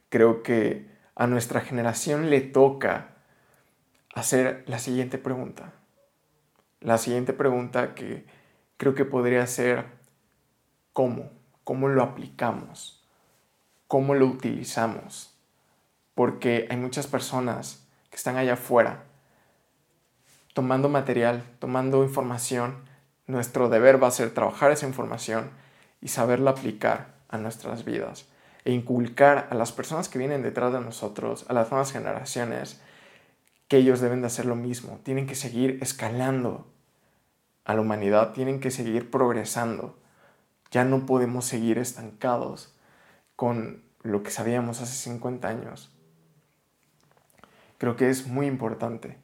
Creo 0.09 0.43
que 0.43 0.89
a 1.15 1.27
nuestra 1.27 1.61
generación 1.61 2.29
le 2.29 2.41
toca 2.41 3.11
hacer 4.13 4.65
la 4.67 4.79
siguiente 4.79 5.17
pregunta. 5.17 5.71
La 6.81 6.97
siguiente 6.97 7.31
pregunta 7.31 7.95
que 7.95 8.25
creo 8.75 8.95
que 8.95 9.05
podría 9.05 9.47
ser 9.47 9.85
cómo, 10.91 11.31
cómo 11.63 11.87
lo 11.87 12.03
aplicamos, 12.03 13.07
cómo 13.87 14.13
lo 14.13 14.25
utilizamos. 14.25 15.36
Porque 16.17 16.67
hay 16.69 16.77
muchas 16.77 17.05
personas 17.05 17.85
que 18.09 18.17
están 18.17 18.35
allá 18.37 18.53
afuera 18.53 19.03
tomando 20.53 20.89
material, 20.89 21.43
tomando 21.59 22.03
información. 22.03 22.77
Nuestro 23.27 23.69
deber 23.69 24.01
va 24.01 24.07
a 24.07 24.11
ser 24.11 24.33
trabajar 24.33 24.71
esa 24.71 24.87
información 24.87 25.51
y 26.01 26.07
saberla 26.07 26.51
aplicar 26.51 27.13
a 27.29 27.37
nuestras 27.37 27.85
vidas 27.85 28.25
e 28.65 28.73
inculcar 28.73 29.47
a 29.51 29.55
las 29.55 29.71
personas 29.71 30.09
que 30.09 30.17
vienen 30.17 30.41
detrás 30.41 30.73
de 30.73 30.81
nosotros, 30.81 31.45
a 31.47 31.53
las 31.53 31.69
nuevas 31.69 31.91
generaciones, 31.91 32.81
que 33.67 33.77
ellos 33.77 34.01
deben 34.01 34.21
de 34.21 34.27
hacer 34.27 34.45
lo 34.45 34.55
mismo, 34.55 34.99
tienen 35.03 35.27
que 35.27 35.35
seguir 35.35 35.77
escalando 35.81 36.65
a 37.67 37.73
la 37.73 37.81
humanidad 37.81 38.31
tienen 38.31 38.61
que 38.61 38.71
seguir 38.71 39.11
progresando. 39.11 39.99
Ya 40.71 40.85
no 40.85 41.05
podemos 41.05 41.43
seguir 41.43 41.77
estancados 41.77 42.73
con 43.35 43.83
lo 44.03 44.23
que 44.23 44.31
sabíamos 44.31 44.81
hace 44.81 44.93
50 44.93 45.47
años. 45.49 45.91
Creo 47.77 47.95
que 47.95 48.09
es 48.09 48.27
muy 48.27 48.47
importante. 48.47 49.17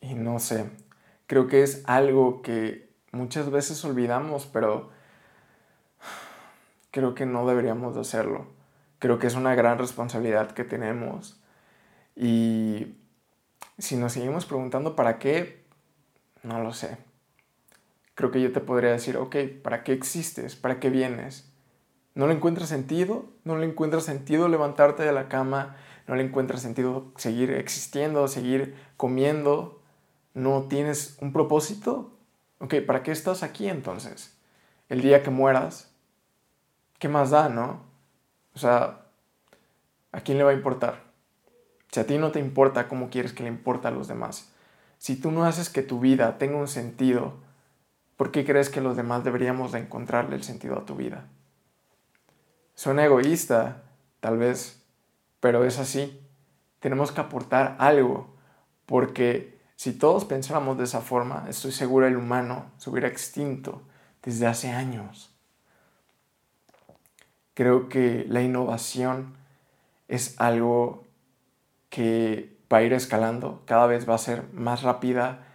Y 0.00 0.14
no 0.14 0.38
sé, 0.38 0.70
creo 1.26 1.46
que 1.48 1.62
es 1.62 1.82
algo 1.86 2.42
que 2.42 2.90
muchas 3.12 3.50
veces 3.50 3.84
olvidamos, 3.84 4.46
pero 4.46 4.90
creo 6.90 7.14
que 7.14 7.26
no 7.26 7.46
deberíamos 7.46 7.94
de 7.94 8.02
hacerlo. 8.02 8.46
Creo 8.98 9.18
que 9.18 9.26
es 9.26 9.34
una 9.34 9.54
gran 9.54 9.78
responsabilidad 9.78 10.52
que 10.52 10.64
tenemos 10.64 11.40
y 12.16 12.96
si 13.78 13.96
nos 13.96 14.12
seguimos 14.12 14.46
preguntando 14.46 14.94
para 14.94 15.18
qué, 15.18 15.64
no 16.42 16.62
lo 16.62 16.72
sé. 16.72 16.98
Creo 18.14 18.30
que 18.30 18.40
yo 18.40 18.52
te 18.52 18.60
podría 18.60 18.92
decir, 18.92 19.16
ok, 19.16 19.36
¿para 19.62 19.82
qué 19.82 19.92
existes? 19.92 20.54
¿Para 20.54 20.78
qué 20.78 20.90
vienes? 20.90 21.50
¿No 22.14 22.28
le 22.28 22.34
encuentras 22.34 22.68
sentido? 22.68 23.26
¿No 23.42 23.58
le 23.58 23.66
encuentras 23.66 24.04
sentido 24.04 24.46
levantarte 24.46 25.02
de 25.02 25.12
la 25.12 25.28
cama? 25.28 25.76
¿No 26.06 26.14
le 26.14 26.22
encuentras 26.22 26.62
sentido 26.62 27.12
seguir 27.16 27.50
existiendo, 27.50 28.28
seguir 28.28 28.76
comiendo? 28.96 29.80
¿No 30.32 30.64
tienes 30.68 31.16
un 31.20 31.32
propósito? 31.32 32.12
Ok, 32.60 32.74
¿para 32.86 33.02
qué 33.02 33.10
estás 33.10 33.42
aquí 33.42 33.68
entonces? 33.68 34.36
El 34.88 35.00
día 35.02 35.22
que 35.24 35.30
mueras, 35.30 35.90
¿qué 37.00 37.08
más 37.08 37.30
da, 37.30 37.48
no? 37.48 37.82
O 38.54 38.58
sea, 38.58 39.06
¿a 40.12 40.20
quién 40.20 40.38
le 40.38 40.44
va 40.44 40.50
a 40.50 40.54
importar? 40.54 41.02
Si 41.90 41.98
a 41.98 42.06
ti 42.06 42.18
no 42.18 42.30
te 42.30 42.38
importa, 42.38 42.86
¿cómo 42.86 43.10
quieres 43.10 43.32
que 43.32 43.42
le 43.42 43.48
importe 43.48 43.88
a 43.88 43.90
los 43.90 44.06
demás? 44.06 44.52
Si 44.98 45.16
tú 45.16 45.32
no 45.32 45.44
haces 45.44 45.68
que 45.68 45.82
tu 45.82 45.98
vida 45.98 46.38
tenga 46.38 46.58
un 46.58 46.68
sentido, 46.68 47.34
¿por 48.16 48.30
qué 48.30 48.44
crees 48.44 48.70
que 48.70 48.80
los 48.80 48.96
demás 48.96 49.24
deberíamos 49.24 49.72
de 49.72 49.80
encontrarle 49.80 50.36
el 50.36 50.44
sentido 50.44 50.78
a 50.78 50.86
tu 50.86 50.94
vida? 50.94 51.26
Suena 52.74 53.04
egoísta, 53.04 53.82
tal 54.20 54.38
vez, 54.38 54.82
pero 55.40 55.64
es 55.64 55.78
así. 55.78 56.20
Tenemos 56.80 57.12
que 57.12 57.20
aportar 57.20 57.76
algo, 57.78 58.34
porque 58.86 59.58
si 59.76 59.92
todos 59.92 60.24
pensáramos 60.24 60.78
de 60.78 60.84
esa 60.84 61.00
forma, 61.00 61.46
estoy 61.48 61.72
seguro 61.72 62.06
el 62.06 62.16
humano 62.16 62.72
se 62.78 62.90
hubiera 62.90 63.08
extinto 63.08 63.82
desde 64.22 64.46
hace 64.46 64.70
años. 64.70 65.30
Creo 67.54 67.88
que 67.88 68.26
la 68.28 68.42
innovación 68.42 69.36
es 70.08 70.34
algo 70.40 71.04
que 71.88 72.56
va 72.72 72.78
a 72.78 72.82
ir 72.82 72.92
escalando, 72.92 73.62
cada 73.66 73.86
vez 73.86 74.08
va 74.08 74.14
a 74.14 74.18
ser 74.18 74.42
más 74.52 74.82
rápida, 74.82 75.46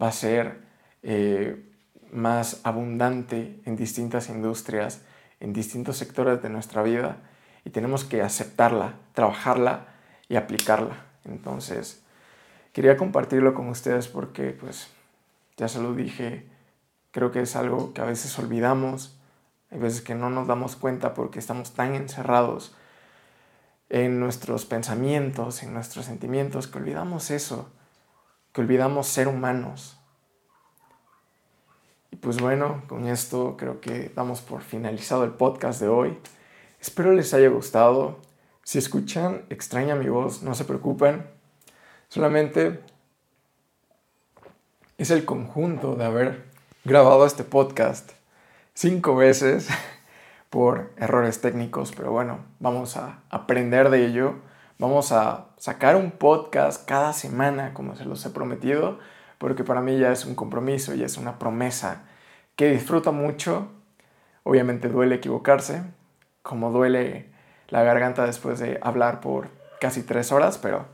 va 0.00 0.08
a 0.08 0.12
ser 0.12 0.60
eh, 1.02 1.68
más 2.12 2.60
abundante 2.62 3.60
en 3.64 3.76
distintas 3.76 4.28
industrias, 4.28 5.02
en 5.42 5.52
distintos 5.52 5.96
sectores 5.96 6.40
de 6.40 6.48
nuestra 6.48 6.84
vida 6.84 7.16
y 7.64 7.70
tenemos 7.70 8.04
que 8.04 8.22
aceptarla, 8.22 8.94
trabajarla 9.12 9.88
y 10.28 10.36
aplicarla. 10.36 11.04
Entonces, 11.24 12.04
quería 12.72 12.96
compartirlo 12.96 13.52
con 13.52 13.68
ustedes 13.68 14.06
porque, 14.06 14.50
pues, 14.50 14.88
ya 15.56 15.66
se 15.66 15.82
lo 15.82 15.94
dije, 15.94 16.48
creo 17.10 17.32
que 17.32 17.40
es 17.40 17.56
algo 17.56 17.92
que 17.92 18.00
a 18.00 18.04
veces 18.04 18.38
olvidamos, 18.38 19.18
hay 19.72 19.80
veces 19.80 20.00
que 20.00 20.14
no 20.14 20.30
nos 20.30 20.46
damos 20.46 20.76
cuenta 20.76 21.12
porque 21.12 21.40
estamos 21.40 21.74
tan 21.74 21.96
encerrados 21.96 22.76
en 23.88 24.20
nuestros 24.20 24.64
pensamientos, 24.64 25.64
en 25.64 25.74
nuestros 25.74 26.06
sentimientos, 26.06 26.68
que 26.68 26.78
olvidamos 26.78 27.32
eso, 27.32 27.68
que 28.52 28.60
olvidamos 28.60 29.08
ser 29.08 29.26
humanos. 29.26 29.98
Y 32.12 32.16
pues 32.16 32.36
bueno, 32.36 32.82
con 32.88 33.08
esto 33.08 33.56
creo 33.56 33.80
que 33.80 34.12
damos 34.14 34.42
por 34.42 34.60
finalizado 34.60 35.24
el 35.24 35.30
podcast 35.30 35.80
de 35.80 35.88
hoy. 35.88 36.18
Espero 36.78 37.12
les 37.14 37.32
haya 37.32 37.48
gustado. 37.48 38.18
Si 38.64 38.78
escuchan 38.78 39.46
extraña 39.48 39.96
mi 39.96 40.10
voz, 40.10 40.42
no 40.42 40.54
se 40.54 40.66
preocupen. 40.66 41.26
Solamente 42.08 42.80
es 44.98 45.10
el 45.10 45.24
conjunto 45.24 45.96
de 45.96 46.04
haber 46.04 46.44
grabado 46.84 47.24
este 47.24 47.44
podcast 47.44 48.10
cinco 48.74 49.16
veces 49.16 49.68
por 50.50 50.92
errores 50.98 51.40
técnicos, 51.40 51.92
pero 51.96 52.12
bueno, 52.12 52.40
vamos 52.60 52.98
a 52.98 53.20
aprender 53.30 53.88
de 53.88 54.04
ello. 54.04 54.34
Vamos 54.78 55.12
a 55.12 55.46
sacar 55.56 55.96
un 55.96 56.10
podcast 56.10 56.86
cada 56.86 57.14
semana, 57.14 57.72
como 57.72 57.96
se 57.96 58.04
los 58.04 58.26
he 58.26 58.30
prometido, 58.30 58.98
porque 59.42 59.64
para 59.64 59.80
mí 59.80 59.98
ya 59.98 60.12
es 60.12 60.24
un 60.24 60.36
compromiso 60.36 60.94
y 60.94 61.02
es 61.02 61.16
una 61.16 61.40
promesa 61.40 62.02
que 62.54 62.70
disfruto 62.70 63.12
mucho. 63.12 63.72
Obviamente 64.44 64.88
duele 64.88 65.16
equivocarse, 65.16 65.82
como 66.42 66.70
duele 66.70 67.28
la 67.66 67.82
garganta 67.82 68.24
después 68.24 68.60
de 68.60 68.78
hablar 68.82 69.20
por 69.20 69.48
casi 69.80 70.04
tres 70.04 70.30
horas, 70.30 70.58
pero 70.58 70.86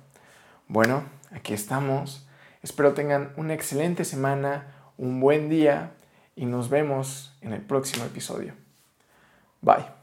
bueno, 0.67 1.03
aquí 1.31 1.53
estamos. 1.53 2.27
Espero 2.63 2.95
tengan 2.95 3.35
una 3.37 3.53
excelente 3.53 4.07
semana, 4.07 4.73
un 4.97 5.21
buen 5.21 5.51
día 5.51 5.93
y 6.35 6.47
nos 6.47 6.71
vemos 6.71 7.37
en 7.43 7.53
el 7.53 7.61
próximo 7.61 8.07
episodio. 8.07 8.55
Bye. 9.61 9.98